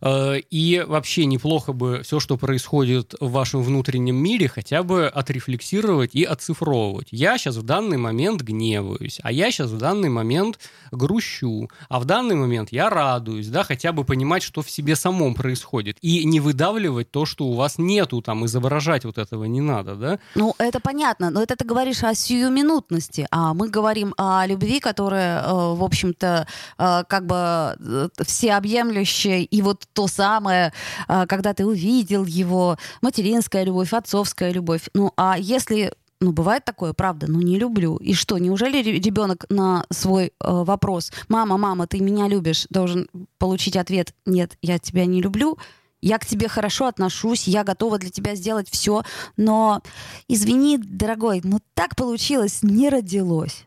Э, 0.00 0.38
и 0.50 0.84
вообще 0.86 1.26
неплохо 1.26 1.72
бы 1.72 2.02
все, 2.02 2.20
что 2.20 2.36
происходит 2.36 3.14
в 3.20 3.30
вашем 3.30 3.62
внутреннем 3.62 4.16
мире, 4.16 4.48
хотя 4.48 4.82
бы 4.82 5.06
отрефлексировать 5.06 6.14
и 6.14 6.24
оцифровывать. 6.24 7.08
Я 7.10 7.38
сейчас 7.38 7.56
в 7.56 7.62
данный 7.62 7.96
момент 7.96 8.42
гневаюсь, 8.42 9.18
а 9.22 9.32
я 9.32 9.50
сейчас 9.50 9.70
в 9.70 9.78
данный 9.78 10.08
момент 10.08 10.58
грущу, 10.90 11.68
а 11.88 12.00
в 12.00 12.04
данный 12.04 12.34
момент 12.34 12.72
я 12.72 12.90
радуюсь, 12.90 13.48
да, 13.48 13.64
хотя 13.64 13.92
бы 13.92 14.04
понимать, 14.04 14.42
что 14.42 14.62
в 14.62 14.70
себе 14.70 14.96
самом 14.96 15.34
происходит. 15.34 15.98
И 16.00 16.24
не 16.24 16.40
выдавливать 16.40 17.10
то, 17.10 17.26
что 17.26 17.46
у 17.46 17.54
вас 17.54 17.78
нету, 17.78 18.22
там, 18.22 18.46
изображать 18.46 19.04
вот 19.04 19.18
этого 19.18 19.44
не 19.44 19.60
надо, 19.60 19.94
да? 19.94 20.18
Ну, 20.34 20.54
это 20.58 20.80
понятно, 20.80 21.30
но 21.30 21.42
это 21.42 21.56
ты 21.56 21.64
говоришь 21.64 22.02
о 22.04 22.14
сиюминутности, 22.14 23.26
а 23.30 23.54
мы 23.54 23.68
говорим 23.68 24.14
о 24.16 24.46
любви, 24.46 24.80
которая, 24.80 25.42
э, 25.42 25.74
в 25.74 25.82
общем-то, 25.82 26.46
э, 26.78 27.04
как 27.08 27.26
бы 27.26 28.10
всеобъемлющая 28.24 29.40
и 29.40 29.62
вот 29.62 29.85
то 29.96 30.06
самое, 30.08 30.74
а, 31.08 31.26
когда 31.26 31.54
ты 31.54 31.64
увидел 31.64 32.26
его, 32.26 32.76
материнская 33.00 33.64
любовь, 33.64 33.94
отцовская 33.94 34.52
любовь. 34.52 34.90
Ну, 34.92 35.12
а 35.16 35.38
если 35.38 35.92
ну, 36.20 36.32
бывает 36.32 36.64
такое, 36.64 36.92
правда, 36.92 37.26
ну, 37.28 37.40
не 37.40 37.58
люблю. 37.58 37.96
И 37.96 38.12
что, 38.12 38.36
неужели 38.38 38.82
ребенок 38.82 39.46
на 39.48 39.84
свой 39.90 40.26
э, 40.26 40.30
вопрос 40.40 41.12
«Мама, 41.28 41.56
мама, 41.56 41.86
ты 41.86 42.00
меня 42.00 42.28
любишь?» 42.28 42.66
должен 42.70 43.08
получить 43.38 43.76
ответ 43.76 44.14
«Нет, 44.26 44.56
я 44.62 44.78
тебя 44.78 45.06
не 45.06 45.22
люблю», 45.22 45.58
я 46.02 46.18
к 46.18 46.26
тебе 46.26 46.46
хорошо 46.48 46.86
отношусь, 46.86 47.48
я 47.48 47.64
готова 47.64 47.98
для 47.98 48.10
тебя 48.10 48.34
сделать 48.34 48.68
все, 48.70 49.02
но 49.36 49.82
извини, 50.28 50.78
дорогой, 50.78 51.40
ну 51.42 51.58
так 51.74 51.96
получилось, 51.96 52.62
не 52.62 52.90
родилось. 52.90 53.66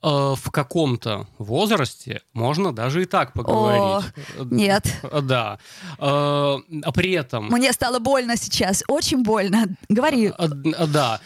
Э, 0.00 0.34
в 0.36 0.50
каком-то 0.52 1.26
возрасте 1.38 2.22
можно 2.32 2.72
даже 2.72 3.02
и 3.02 3.04
так 3.04 3.32
поговорить. 3.32 4.12
О, 4.38 4.44
нет. 4.44 4.86
Э, 5.02 5.20
Да. 5.20 5.58
Э, 5.98 6.56
А 6.82 6.92
при 6.92 7.12
этом... 7.12 7.46
Мне 7.46 7.72
стало 7.72 7.98
больно 7.98 8.36
сейчас, 8.36 8.84
очень 8.88 9.22
больно. 9.22 9.66
Говори. 9.88 10.32
Да, 10.38 11.20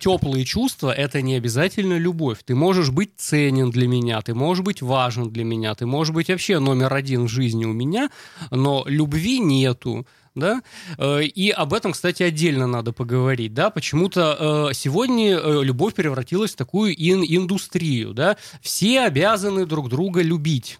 теплые 0.00 0.44
чувства 0.44 0.90
это 0.92 1.20
не 1.20 1.34
обязательно 1.34 1.98
любовь. 1.98 2.38
Ты 2.44 2.54
можешь 2.54 2.90
быть 2.90 3.10
ценен 3.16 3.70
для 3.70 3.86
меня, 3.86 4.20
ты 4.22 4.34
можешь 4.34 4.64
быть 4.64 4.80
важен 4.82 5.30
для 5.30 5.44
меня, 5.44 5.74
ты 5.74 5.84
можешь 5.86 6.14
быть 6.14 6.28
вообще 6.28 6.58
номер 6.58 6.94
один 6.94 7.24
в 7.24 7.28
жизни 7.28 7.64
у 7.64 7.72
меня, 7.72 8.10
но 8.50 8.84
любви 8.86 9.40
нету. 9.40 10.06
Да? 10.36 10.62
Э, 10.98 11.22
И 11.24 11.50
об 11.50 11.74
этом, 11.74 11.92
кстати, 11.92 12.22
отдельно 12.22 12.66
надо 12.68 12.92
поговорить. 12.92 13.54
Да? 13.54 13.70
Почему-то 13.70 14.68
э, 14.70 14.74
сегодня 14.74 15.38
э, 15.38 15.64
любовь 15.64 15.94
превратилась 15.94 16.52
в 16.52 16.56
такую 16.56 16.94
ин- 16.94 17.24
индустрию. 17.26 18.12
Да? 18.12 18.36
Все 18.60 19.00
обязаны 19.00 19.66
друг 19.66 19.88
друга 19.88 20.22
любить. 20.22 20.78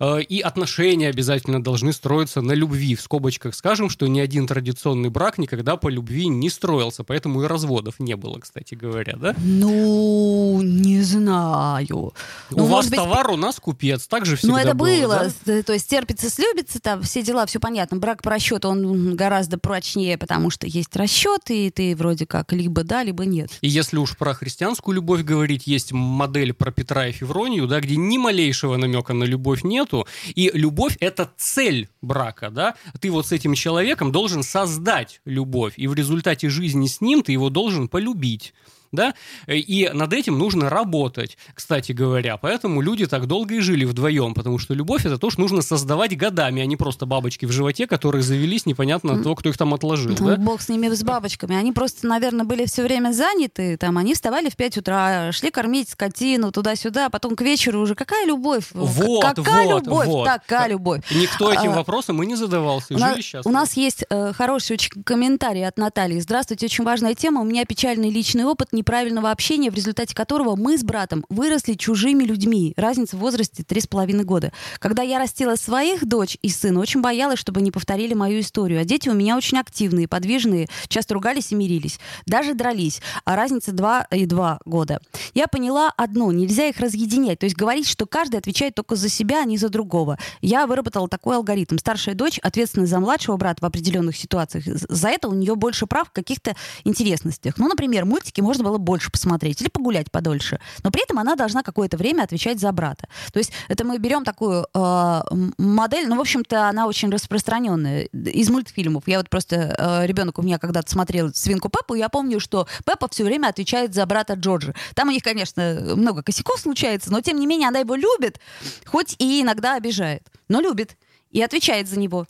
Э, 0.00 0.20
И 0.22 0.40
отношения 0.40 1.08
обязательно 1.08 1.62
должны 1.62 1.92
строиться 1.92 2.40
на 2.40 2.52
любви. 2.52 2.94
В 2.94 3.00
скобочках 3.00 3.54
скажем, 3.54 3.90
что 3.90 4.06
ни 4.06 4.20
один 4.20 4.46
традиционный 4.46 5.10
брак 5.10 5.38
никогда 5.38 5.76
по 5.76 5.88
любви 5.88 6.28
не 6.28 6.50
строился, 6.50 7.04
поэтому 7.04 7.42
и 7.42 7.46
разводов 7.46 7.94
не 8.00 8.16
было, 8.16 8.38
кстати 8.38 8.74
говоря, 8.74 9.16
да? 9.16 9.34
Ну, 9.38 10.60
не 10.62 11.02
знаю. 11.02 11.96
у 11.96 12.12
Ну, 12.50 12.64
вас 12.66 12.86
быть, 12.88 12.98
товар, 12.98 13.30
у 13.30 13.36
нас 13.36 13.60
купец, 13.60 14.06
так 14.06 14.26
же 14.26 14.36
всегда 14.36 14.52
Ну, 14.54 14.58
это 14.60 14.74
было. 14.74 15.08
да? 15.18 15.30
Т- 15.44 15.62
То 15.62 15.72
есть 15.72 15.88
терпится, 15.88 16.30
слюбится, 16.30 16.80
там 16.80 17.02
все 17.02 17.22
дела, 17.22 17.46
все 17.46 17.60
понятно. 17.60 17.96
Брак 17.98 18.22
по 18.22 18.30
расчету, 18.30 18.68
он 18.68 19.14
гораздо 19.16 19.58
прочнее, 19.58 20.18
потому 20.18 20.50
что 20.50 20.66
есть 20.66 20.94
расчет, 20.96 21.42
и 21.50 21.70
ты 21.70 21.94
вроде 21.96 22.26
как 22.26 22.52
либо 22.52 22.82
да, 22.84 23.02
либо 23.02 23.24
нет. 23.24 23.50
И 23.60 23.68
если 23.68 23.96
уж 23.98 24.16
про 24.16 24.34
христианскую 24.34 24.94
любовь 24.96 25.22
говорить, 25.22 25.66
есть 25.66 25.92
модель 25.92 26.52
про 26.52 26.70
Петра 26.70 27.08
и 27.08 27.12
Февронию, 27.12 27.66
да, 27.66 27.80
где 27.80 27.96
ни 27.96 28.18
малейшего 28.18 28.76
намека 28.76 29.12
на 29.14 29.24
любовь 29.24 29.62
нету, 29.84 30.06
и 30.34 30.50
любовь— 30.54 30.96
это 31.00 31.30
цель 31.36 31.88
брака, 32.02 32.50
да, 32.50 32.74
ты 33.00 33.10
вот 33.10 33.26
с 33.26 33.32
этим 33.32 33.54
человеком 33.54 34.12
должен 34.12 34.42
создать 34.42 35.20
любовь, 35.24 35.74
и 35.76 35.86
в 35.86 35.94
результате 35.94 36.48
жизни 36.48 36.86
с 36.86 37.00
ним 37.00 37.22
ты 37.22 37.32
его 37.32 37.50
должен 37.50 37.88
полюбить. 37.88 38.54
Да? 38.94 39.14
И 39.46 39.90
над 39.92 40.12
этим 40.12 40.38
нужно 40.38 40.70
работать, 40.70 41.36
кстати 41.54 41.92
говоря. 41.92 42.36
Поэтому 42.36 42.80
люди 42.80 43.06
так 43.06 43.26
долго 43.26 43.54
и 43.54 43.60
жили 43.60 43.84
вдвоем, 43.84 44.34
потому 44.34 44.58
что 44.58 44.74
любовь 44.74 45.06
это 45.06 45.18
то, 45.18 45.30
что 45.30 45.40
нужно 45.40 45.62
создавать 45.62 46.16
годами, 46.16 46.62
а 46.62 46.66
не 46.66 46.76
просто 46.76 47.06
бабочки 47.06 47.46
в 47.46 47.52
животе, 47.52 47.86
которые 47.86 48.22
завелись 48.22 48.66
непонятно 48.66 49.14
от 49.14 49.22
того, 49.22 49.34
кто 49.34 49.48
их 49.48 49.58
там 49.58 49.74
отложил. 49.74 50.14
Да? 50.14 50.36
Бог 50.36 50.60
с 50.60 50.68
ними, 50.68 50.88
с 50.88 51.02
бабочками. 51.02 51.56
Они 51.56 51.72
просто, 51.72 52.06
наверное, 52.06 52.44
были 52.44 52.66
все 52.66 52.82
время 52.82 53.12
заняты. 53.12 53.76
Там, 53.76 53.98
они 53.98 54.14
вставали 54.14 54.48
в 54.48 54.56
5 54.56 54.78
утра, 54.78 55.32
шли 55.32 55.50
кормить 55.50 55.88
скотину 55.90 56.52
туда-сюда, 56.52 57.06
а 57.06 57.10
потом 57.10 57.36
к 57.36 57.42
вечеру 57.42 57.80
уже. 57.80 57.94
Какая 57.94 58.26
любовь? 58.26 58.66
Вот, 58.72 59.22
Какая 59.22 59.66
вот, 59.66 59.84
любовь? 59.86 60.06
вот. 60.06 60.24
Такая 60.24 60.68
любовь. 60.68 61.02
Никто 61.10 61.52
этим 61.52 61.72
А, 61.72 61.76
вопросом 61.76 62.22
и 62.22 62.26
не 62.26 62.36
задавался, 62.36 62.94
У 62.94 62.98
нас, 62.98 63.16
жили 63.16 63.42
у 63.44 63.50
нас 63.50 63.74
есть 63.76 64.04
э, 64.08 64.32
хороший 64.32 64.74
очень 64.74 65.02
комментарий 65.02 65.66
от 65.66 65.78
Натальи. 65.78 66.20
Здравствуйте, 66.20 66.66
очень 66.66 66.84
важная 66.84 67.14
тема. 67.14 67.40
У 67.40 67.44
меня 67.44 67.64
печальный 67.64 68.10
личный 68.10 68.44
опыт 68.44 68.72
неправильного 68.84 69.30
общения, 69.30 69.70
в 69.70 69.74
результате 69.74 70.14
которого 70.14 70.56
мы 70.56 70.76
с 70.76 70.84
братом 70.84 71.24
выросли 71.30 71.72
чужими 71.72 72.22
людьми. 72.22 72.74
Разница 72.76 73.16
в 73.16 73.20
возрасте 73.20 73.64
три 73.64 73.80
с 73.80 73.86
половиной 73.86 74.24
года. 74.24 74.52
Когда 74.78 75.02
я 75.02 75.18
растила 75.18 75.54
своих 75.54 76.04
дочь 76.06 76.36
и 76.42 76.50
сына, 76.50 76.80
очень 76.80 77.00
боялась, 77.00 77.38
чтобы 77.38 77.62
не 77.62 77.70
повторили 77.70 78.12
мою 78.12 78.40
историю. 78.40 78.82
А 78.82 78.84
дети 78.84 79.08
у 79.08 79.14
меня 79.14 79.38
очень 79.38 79.56
активные, 79.56 80.06
подвижные, 80.06 80.68
часто 80.88 81.14
ругались 81.14 81.50
и 81.50 81.54
мирились. 81.54 81.98
Даже 82.26 82.52
дрались. 82.52 83.00
А 83.24 83.36
разница 83.36 83.72
два 83.72 84.06
и 84.10 84.26
два 84.26 84.58
года. 84.66 85.00
Я 85.32 85.46
поняла 85.46 85.90
одно. 85.96 86.30
Нельзя 86.30 86.66
их 86.66 86.78
разъединять. 86.78 87.38
То 87.38 87.44
есть 87.44 87.56
говорить, 87.56 87.88
что 87.88 88.04
каждый 88.04 88.36
отвечает 88.36 88.74
только 88.74 88.96
за 88.96 89.08
себя, 89.08 89.40
а 89.40 89.44
не 89.46 89.56
за 89.56 89.70
другого. 89.70 90.18
Я 90.42 90.66
выработала 90.66 91.08
такой 91.08 91.36
алгоритм. 91.36 91.78
Старшая 91.78 92.14
дочь 92.14 92.38
ответственна 92.42 92.86
за 92.86 93.00
младшего 93.00 93.38
брата 93.38 93.62
в 93.62 93.64
определенных 93.64 94.14
ситуациях. 94.14 94.64
За 94.66 95.08
это 95.08 95.28
у 95.28 95.32
нее 95.32 95.54
больше 95.54 95.86
прав 95.86 96.08
в 96.08 96.12
каких-то 96.12 96.54
интересностях. 96.84 97.56
Ну, 97.56 97.66
например, 97.66 98.04
мультики 98.04 98.42
можно 98.42 98.64
было 98.64 98.73
больше 98.78 99.10
посмотреть 99.10 99.60
или 99.60 99.68
погулять 99.68 100.10
подольше. 100.10 100.60
Но 100.82 100.90
при 100.90 101.02
этом 101.02 101.18
она 101.18 101.36
должна 101.36 101.62
какое-то 101.62 101.96
время 101.96 102.22
отвечать 102.22 102.60
за 102.60 102.72
брата. 102.72 103.08
То 103.32 103.38
есть 103.38 103.52
это 103.68 103.84
мы 103.84 103.98
берем 103.98 104.24
такую 104.24 104.66
э, 104.74 105.20
модель, 105.58 106.08
ну, 106.08 106.16
в 106.16 106.20
общем-то, 106.20 106.68
она 106.68 106.86
очень 106.86 107.10
распространенная 107.10 108.04
из 108.12 108.50
мультфильмов. 108.50 109.04
Я 109.06 109.18
вот 109.18 109.30
просто, 109.30 109.74
э, 109.76 110.06
ребенок 110.06 110.38
у 110.38 110.42
меня 110.42 110.58
когда-то 110.58 110.90
смотрел 110.90 111.32
«Свинку 111.34 111.68
Пеппу», 111.68 111.94
я 111.94 112.08
помню, 112.08 112.40
что 112.40 112.66
Пеппа 112.84 113.08
все 113.08 113.24
время 113.24 113.48
отвечает 113.48 113.94
за 113.94 114.04
брата 114.06 114.34
Джорджа. 114.34 114.74
Там 114.94 115.08
у 115.08 115.10
них, 115.10 115.22
конечно, 115.22 115.94
много 115.96 116.22
косяков 116.22 116.60
случается, 116.60 117.12
но 117.12 117.20
тем 117.20 117.38
не 117.38 117.46
менее 117.46 117.68
она 117.68 117.80
его 117.80 117.94
любит, 117.94 118.40
хоть 118.86 119.16
и 119.18 119.42
иногда 119.42 119.76
обижает, 119.76 120.22
но 120.48 120.60
любит 120.60 120.96
и 121.30 121.42
отвечает 121.42 121.88
за 121.88 121.98
него. 121.98 122.26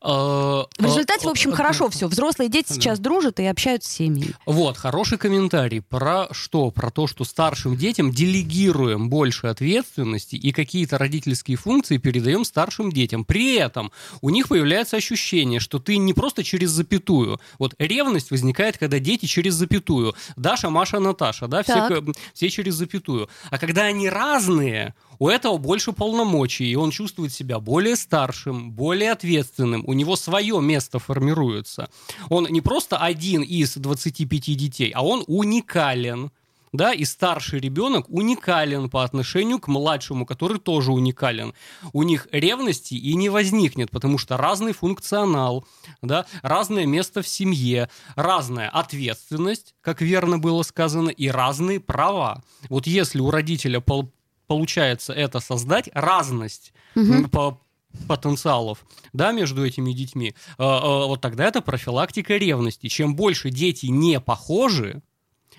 В 0.00 0.68
В 0.78 0.84
результате, 0.84 1.26
в 1.26 1.30
общем, 1.30 1.52
хорошо 1.52 1.88
все. 1.88 2.06
Взрослые 2.08 2.48
дети 2.48 2.72
сейчас 2.72 2.98
дружат 2.98 3.40
и 3.40 3.46
общаются 3.46 3.90
с 3.90 3.92
семьей. 3.94 4.34
Вот, 4.46 4.76
хороший 4.76 5.18
комментарий. 5.18 5.80
Про 5.82 6.28
что? 6.30 6.70
Про 6.70 6.90
то, 6.90 7.06
что 7.06 7.24
старшим 7.24 7.76
детям 7.76 8.10
делегируем 8.10 9.08
больше 9.08 9.46
ответственности 9.48 10.36
и 10.36 10.52
какие-то 10.52 10.98
родительские 10.98 11.56
функции 11.56 11.98
передаем 11.98 12.44
старшим 12.44 12.92
детям. 12.92 13.24
При 13.24 13.56
этом 13.56 13.90
у 14.20 14.30
них 14.30 14.48
появляется 14.48 14.96
ощущение, 14.96 15.60
что 15.60 15.78
ты 15.78 15.96
не 15.96 16.12
просто 16.12 16.44
через 16.44 16.70
запятую. 16.70 17.40
Вот 17.58 17.74
ревность 17.78 18.30
возникает, 18.30 18.78
когда 18.78 18.98
дети 18.98 19.26
через 19.26 19.54
запятую. 19.54 20.14
Даша, 20.36 20.70
Маша, 20.70 21.00
Наташа, 21.00 21.48
да, 21.48 21.62
все, 21.62 21.88
Так. 21.88 22.04
все 22.34 22.48
через 22.50 22.74
запятую. 22.74 23.28
А 23.50 23.58
когда 23.58 23.82
они 23.82 24.08
разные, 24.08 24.94
у 25.18 25.28
этого 25.28 25.56
больше 25.58 25.92
полномочий, 25.92 26.70
и 26.70 26.74
он 26.74 26.90
чувствует 26.90 27.32
себя 27.32 27.58
более 27.58 27.96
старшим, 27.96 28.72
более 28.72 29.12
ответственным, 29.12 29.75
у 29.86 29.92
него 29.92 30.16
свое 30.16 30.60
место 30.60 30.98
формируется. 30.98 31.88
Он 32.28 32.46
не 32.50 32.60
просто 32.60 32.96
один 32.98 33.42
из 33.42 33.74
25 33.76 34.56
детей, 34.56 34.90
а 34.94 35.04
он 35.04 35.24
уникален. 35.26 36.30
Да, 36.72 36.92
и 36.92 37.04
старший 37.06 37.60
ребенок 37.60 38.04
уникален 38.08 38.90
по 38.90 39.02
отношению 39.02 39.60
к 39.60 39.68
младшему, 39.68 40.26
который 40.26 40.58
тоже 40.58 40.92
уникален. 40.92 41.54
У 41.94 42.02
них 42.02 42.28
ревности 42.32 42.92
и 42.94 43.14
не 43.14 43.30
возникнет, 43.30 43.90
потому 43.90 44.18
что 44.18 44.36
разный 44.36 44.72
функционал, 44.72 45.64
да, 46.02 46.26
разное 46.42 46.84
место 46.84 47.22
в 47.22 47.28
семье, 47.28 47.88
разная 48.14 48.68
ответственность, 48.68 49.74
как 49.80 50.02
верно 50.02 50.38
было 50.38 50.62
сказано, 50.64 51.08
и 51.08 51.28
разные 51.28 51.80
права. 51.80 52.42
Вот 52.68 52.86
если 52.86 53.20
у 53.20 53.30
родителя 53.30 53.80
пол- 53.80 54.12
получается 54.46 55.14
это 55.14 55.40
создать, 55.40 55.88
разность 55.94 56.74
м, 57.22 57.30
по 57.30 57.60
потенциалов, 58.08 58.84
да, 59.12 59.32
между 59.32 59.64
этими 59.64 59.92
детьми, 59.92 60.34
э, 60.58 60.62
э, 60.62 61.06
вот 61.06 61.20
тогда 61.20 61.44
это 61.44 61.60
профилактика 61.60 62.36
ревности. 62.36 62.88
Чем 62.88 63.16
больше 63.16 63.50
дети 63.50 63.86
не 63.86 64.20
похожи, 64.20 65.02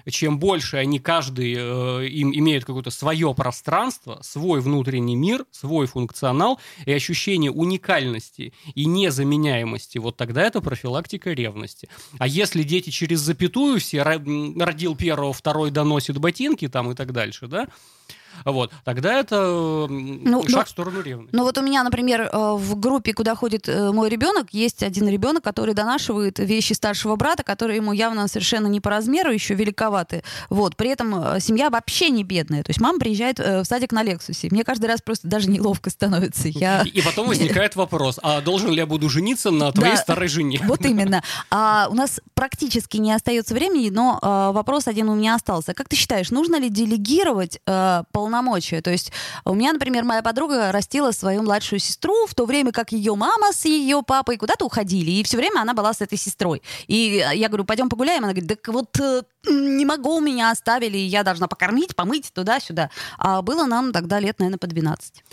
чем 0.10 0.40
больше 0.40 0.78
они 0.78 1.00
каждый 1.00 1.56
э, 1.58 2.08
им 2.08 2.34
имеют 2.34 2.66
какое-то 2.66 2.92
свое 2.92 3.34
пространство, 3.34 4.20
свой 4.22 4.62
внутренний 4.62 5.16
мир, 5.16 5.46
свой 5.52 5.88
функционал 5.88 6.60
и 6.86 6.92
ощущение 6.92 7.52
уникальности 7.52 8.54
и 8.74 8.86
незаменяемости, 8.86 9.98
вот 9.98 10.18
тогда 10.18 10.44
это 10.44 10.62
профилактика 10.62 11.32
ревности. 11.32 11.90
А 12.20 12.28
если 12.28 12.64
дети 12.64 12.90
через 12.90 13.20
запятую 13.20 13.80
все 13.80 14.04
родил 14.04 14.96
первого, 14.96 15.34
второй 15.34 15.72
доносит 15.72 16.18
ботинки 16.18 16.68
там 16.68 16.92
и 16.92 16.96
так 16.96 17.12
дальше, 17.12 17.48
да, 17.48 17.68
вот, 18.46 18.72
тогда 18.84 19.20
это 19.20 19.36
м, 19.90 20.24
Ну, 20.24 20.44
шаг 20.48 20.60
ну, 20.60 20.66
в 20.66 20.70
сторону 20.70 21.02
ревности. 21.02 21.36
Ну 21.36 21.44
вот 21.44 21.58
у 21.58 21.62
меня, 21.62 21.84
например, 21.84 22.22
э, 22.22 22.54
в 22.56 22.80
группе, 22.80 23.14
куда 23.14 23.36
ходит 23.36 23.68
э, 23.68 23.92
мой 23.92 24.10
ребенок, 24.10 24.48
есть 24.52 24.84
один 24.84 25.08
ребенок, 25.08 25.44
который 25.44 25.74
донашивает 25.74 26.40
вещи 26.40 26.74
старшего 26.74 27.16
брата, 27.16 27.44
которые 27.44 27.78
ему 27.78 27.94
явно 27.94 28.28
совершенно 28.28 28.68
не 28.68 28.80
по 28.82 28.90
размеру, 28.90 29.32
еще 29.32 29.54
великоваты. 29.54 30.24
Вот. 30.50 30.76
При 30.76 30.90
этом 30.90 31.16
э, 31.16 31.40
семья 31.40 31.70
вообще 31.70 32.10
не 32.10 32.24
бедная. 32.24 32.64
То 32.64 32.70
есть 32.70 32.82
мама 32.82 33.00
приезжает 33.00 33.40
э, 33.40 33.62
в 33.62 33.66
садик 33.66 33.92
на 33.92 34.04
Лексусе. 34.04 34.48
Мне 34.52 34.64
каждый 34.64 34.86
раз 34.88 35.02
просто 35.02 35.28
даже 35.28 35.50
неловко 35.50 35.90
становится. 35.90 36.48
Я... 36.48 36.84
И 36.84 37.02
потом 37.02 37.28
возникает 37.28 37.76
вопрос, 37.76 38.20
а 38.22 38.42
должен 38.42 38.72
ли 38.72 38.78
я 38.78 38.86
буду 38.86 39.10
жениться 39.10 39.52
на 39.52 39.72
твоей 39.72 39.96
Да. 39.96 40.02
старой 40.02 40.28
жене? 40.28 40.60
Вот 40.66 40.86
именно. 40.86 41.24
А 41.50 41.88
у 41.90 41.94
нас 41.94 42.20
практически 42.34 42.98
не 42.98 43.12
остается 43.14 43.54
времени, 43.54 43.90
но 43.90 44.20
э, 44.22 44.52
вопрос 44.54 44.88
один 44.88 45.10
у 45.10 45.16
меня 45.16 45.36
остался. 45.36 45.74
Как 45.74 45.90
ты 45.90 45.96
считаешь, 45.96 46.32
нужно 46.32 46.60
ли 46.60 46.70
делегировать 46.70 47.60
э, 47.66 48.04
полномочия? 48.12 48.27
То 48.82 48.92
есть 48.92 49.12
у 49.46 49.54
меня, 49.54 49.74
например, 49.74 50.04
моя 50.04 50.22
подруга 50.22 50.72
растила 50.72 51.12
свою 51.12 51.44
младшую 51.44 51.80
сестру, 51.80 52.26
в 52.28 52.36
то 52.36 52.46
время 52.46 52.72
как 52.72 52.92
ее 52.92 53.16
мама 53.16 53.52
с 53.52 53.66
ее 53.66 54.04
папой 54.04 54.38
куда-то 54.38 54.66
уходили, 54.66 55.12
и 55.12 55.24
все 55.24 55.38
время 55.38 55.62
она 55.62 55.74
была 55.74 55.94
с 55.94 56.02
этой 56.02 56.18
сестрой. 56.18 56.62
И 56.88 57.24
я 57.34 57.48
говорю, 57.48 57.66
пойдем 57.66 57.90
погуляем. 57.90 58.24
Она 58.24 58.34
говорит, 58.34 58.50
так 58.50 58.68
вот 58.74 59.00
э, 59.00 59.24
не 59.50 59.86
могу, 59.86 60.20
меня 60.20 60.52
оставили, 60.52 60.98
я 60.98 61.24
должна 61.24 61.48
покормить, 61.48 61.96
помыть 61.96 62.32
туда-сюда. 62.34 62.90
А 63.18 63.42
было 63.42 63.66
нам 63.66 63.92
тогда 63.92 64.20
лет, 64.20 64.40
наверное, 64.40 64.60
по 64.60 64.68
12. 64.68 65.24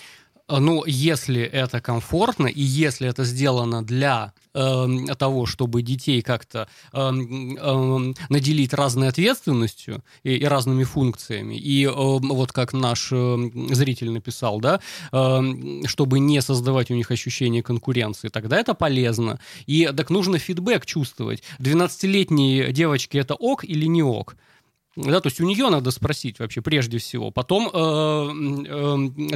Ну, 0.46 0.84
если 0.84 1.40
это 1.40 1.80
комфортно 1.80 2.46
и 2.46 2.60
если 2.60 3.08
это 3.08 3.24
сделано 3.24 3.82
для 3.82 4.34
э, 4.52 4.86
того, 5.18 5.46
чтобы 5.46 5.80
детей 5.80 6.20
как-то 6.20 6.68
э, 6.92 6.98
э, 7.00 8.12
наделить 8.28 8.74
разной 8.74 9.08
ответственностью 9.08 10.04
и, 10.22 10.34
и 10.34 10.44
разными 10.44 10.84
функциями, 10.84 11.54
и 11.54 11.86
э, 11.86 11.90
вот 11.90 12.52
как 12.52 12.74
наш 12.74 13.08
э, 13.10 13.36
зритель 13.70 14.10
написал, 14.10 14.60
да, 14.60 14.80
э, 15.12 15.40
чтобы 15.86 16.18
не 16.18 16.42
создавать 16.42 16.90
у 16.90 16.94
них 16.94 17.10
ощущение 17.10 17.62
конкуренции, 17.62 18.28
тогда 18.28 18.58
это 18.58 18.74
полезно. 18.74 19.40
И 19.64 19.86
так 19.96 20.10
нужно 20.10 20.38
фидбэк 20.38 20.84
чувствовать. 20.84 21.42
12-летние 21.58 22.70
девочки 22.70 23.16
это 23.16 23.34
ок 23.34 23.64
или 23.64 23.86
не 23.86 24.02
ок? 24.02 24.36
Да, 24.96 25.20
то 25.20 25.26
есть 25.26 25.40
у 25.40 25.44
нее 25.44 25.70
надо 25.70 25.90
спросить 25.90 26.38
вообще 26.38 26.60
прежде 26.62 26.98
всего. 26.98 27.30
Потом 27.30 27.68
э, 27.68 27.68
э, 27.68 27.80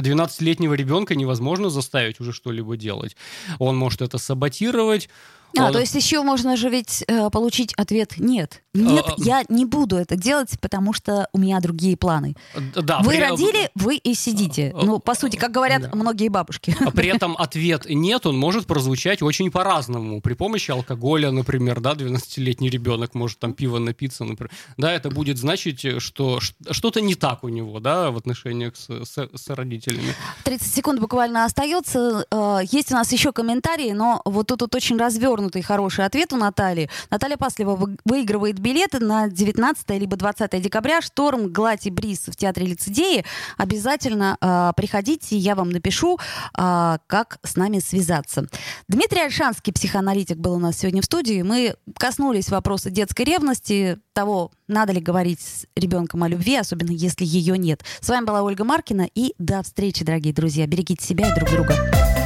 12-летнего 0.01 0.73
ребенка 0.73 1.15
невозможно 1.15 1.69
заставить 1.69 2.19
уже 2.21 2.31
что-либо 2.31 2.77
делать. 2.77 3.17
Он 3.59 3.75
может 3.75 4.01
это 4.01 4.17
саботировать. 4.17 5.09
А, 5.57 5.65
он- 5.67 5.73
то 5.73 5.79
есть 5.79 5.95
еще 5.95 6.21
можно 6.21 6.55
же 6.57 6.69
ведь 6.69 7.03
э, 7.07 7.29
получить 7.29 7.73
ответ 7.75 8.13
«нет». 8.17 8.61
Нет, 8.75 9.03
А, 9.07 9.11
а, 9.13 9.15
я 9.17 9.43
не 9.49 9.65
буду 9.65 9.95
это 9.97 10.15
делать, 10.15 10.51
потому 10.61 10.93
что 10.93 11.27
у 11.33 11.39
меня 11.39 11.59
другие 11.59 11.97
планы. 11.97 12.35
Д- 12.55 12.81
Да, 12.83 12.99
вы 12.99 13.13
при- 13.13 13.19
родили, 13.19 13.69
вы 13.73 13.95
и 13.97 14.13
сидите. 14.13 14.71
А, 14.75 14.85
Ну, 14.85 14.99
по 14.99 15.15
сути, 15.15 15.37
как 15.37 15.51
говорят 15.51 15.93
многие 15.95 16.29
бабушки. 16.29 16.75
А 16.85 16.91
При 16.91 17.07
этом 17.09 17.35
ответ 17.35 17.87
«нет», 17.89 18.27
он 18.27 18.37
может 18.37 18.67
прозвучать 18.67 19.23
очень 19.23 19.49
по-разному. 19.49 20.21
При 20.21 20.35
помощи 20.35 20.69
алкоголя, 20.69 21.31
например, 21.31 21.79
да, 21.81 21.93
12-летний 21.95 22.69
ребенок 22.69 23.15
может 23.15 23.39
там 23.39 23.53
пиво 23.53 23.79
напиться, 23.79 24.23
например. 24.23 24.51
Да, 24.77 24.93
это 24.93 25.09
будет 25.09 25.37
значить, 25.39 25.83
что 26.01 26.39
что-то 26.69 27.01
не 27.01 27.15
так 27.15 27.43
у 27.43 27.49
него, 27.49 27.79
да, 27.79 28.11
в 28.11 28.17
отношениях 28.17 28.75
с, 28.75 28.87
с- 29.03 29.29
с 29.35 29.49
родителями. 29.49 30.13
30 30.43 30.71
секунд 30.73 30.99
буквально 31.01 31.43
остается. 31.45 32.25
Э, 32.31 32.59
Есть 32.71 32.91
у 32.91 32.95
нас 32.95 33.11
еще 33.11 33.31
комментарии, 33.31 33.91
но 33.93 34.21
вот 34.25 34.47
тут 34.47 34.61
вот 34.61 34.75
очень 34.75 34.97
развернутый 35.39 35.61
хороший 35.61 36.05
ответ 36.05 36.33
у 36.33 36.37
Натальи. 36.37 36.89
Наталья 37.09 37.37
Паслева 37.37 37.75
вы- 37.75 37.97
выигрывает 38.05 38.59
билеты 38.59 38.99
на 38.99 39.29
19 39.29 39.97
либо 39.97 40.15
20 40.17 40.59
декабря. 40.61 41.01
Шторм, 41.01 41.51
гладь 41.51 41.85
и 41.85 41.89
бриз 41.91 42.27
в 42.27 42.35
театре 42.35 42.65
лицедеи. 42.67 43.23
Обязательно 43.57 44.37
э, 44.41 44.71
приходите, 44.75 45.37
я 45.37 45.55
вам 45.55 45.69
напишу, 45.69 46.17
э, 46.57 46.97
как 47.07 47.37
с 47.43 47.55
нами 47.55 47.79
связаться. 47.79 48.47
Дмитрий 48.87 49.21
Альшанский, 49.21 49.71
психоаналитик, 49.73 50.37
был 50.37 50.53
у 50.53 50.59
нас 50.59 50.77
сегодня 50.77 51.01
в 51.01 51.05
студии. 51.05 51.41
Мы 51.41 51.75
коснулись 51.97 52.49
вопроса 52.49 52.89
детской 52.89 53.23
ревности, 53.23 53.99
того, 54.13 54.51
надо 54.67 54.91
ли 54.91 54.99
говорить 54.99 55.39
с 55.39 55.65
ребенком 55.77 56.23
о 56.23 56.27
любви, 56.27 56.57
особенно 56.57 56.91
если 56.91 57.23
ее 57.25 57.57
нет. 57.57 57.83
С 58.01 58.09
вами 58.09 58.25
была 58.25 58.43
Ольга 58.43 58.65
Маркина, 58.65 59.07
и 59.15 59.33
до 59.39 59.63
встречи, 59.63 60.03
дорогие 60.03 60.33
друзья. 60.33 60.67
Берегите 60.67 61.05
себя 61.05 61.31
и 61.31 61.35
друг 61.35 61.49
друга. 61.49 62.18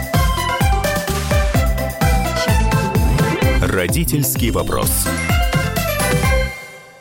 Родительский 3.73 4.51
вопрос. 4.51 5.07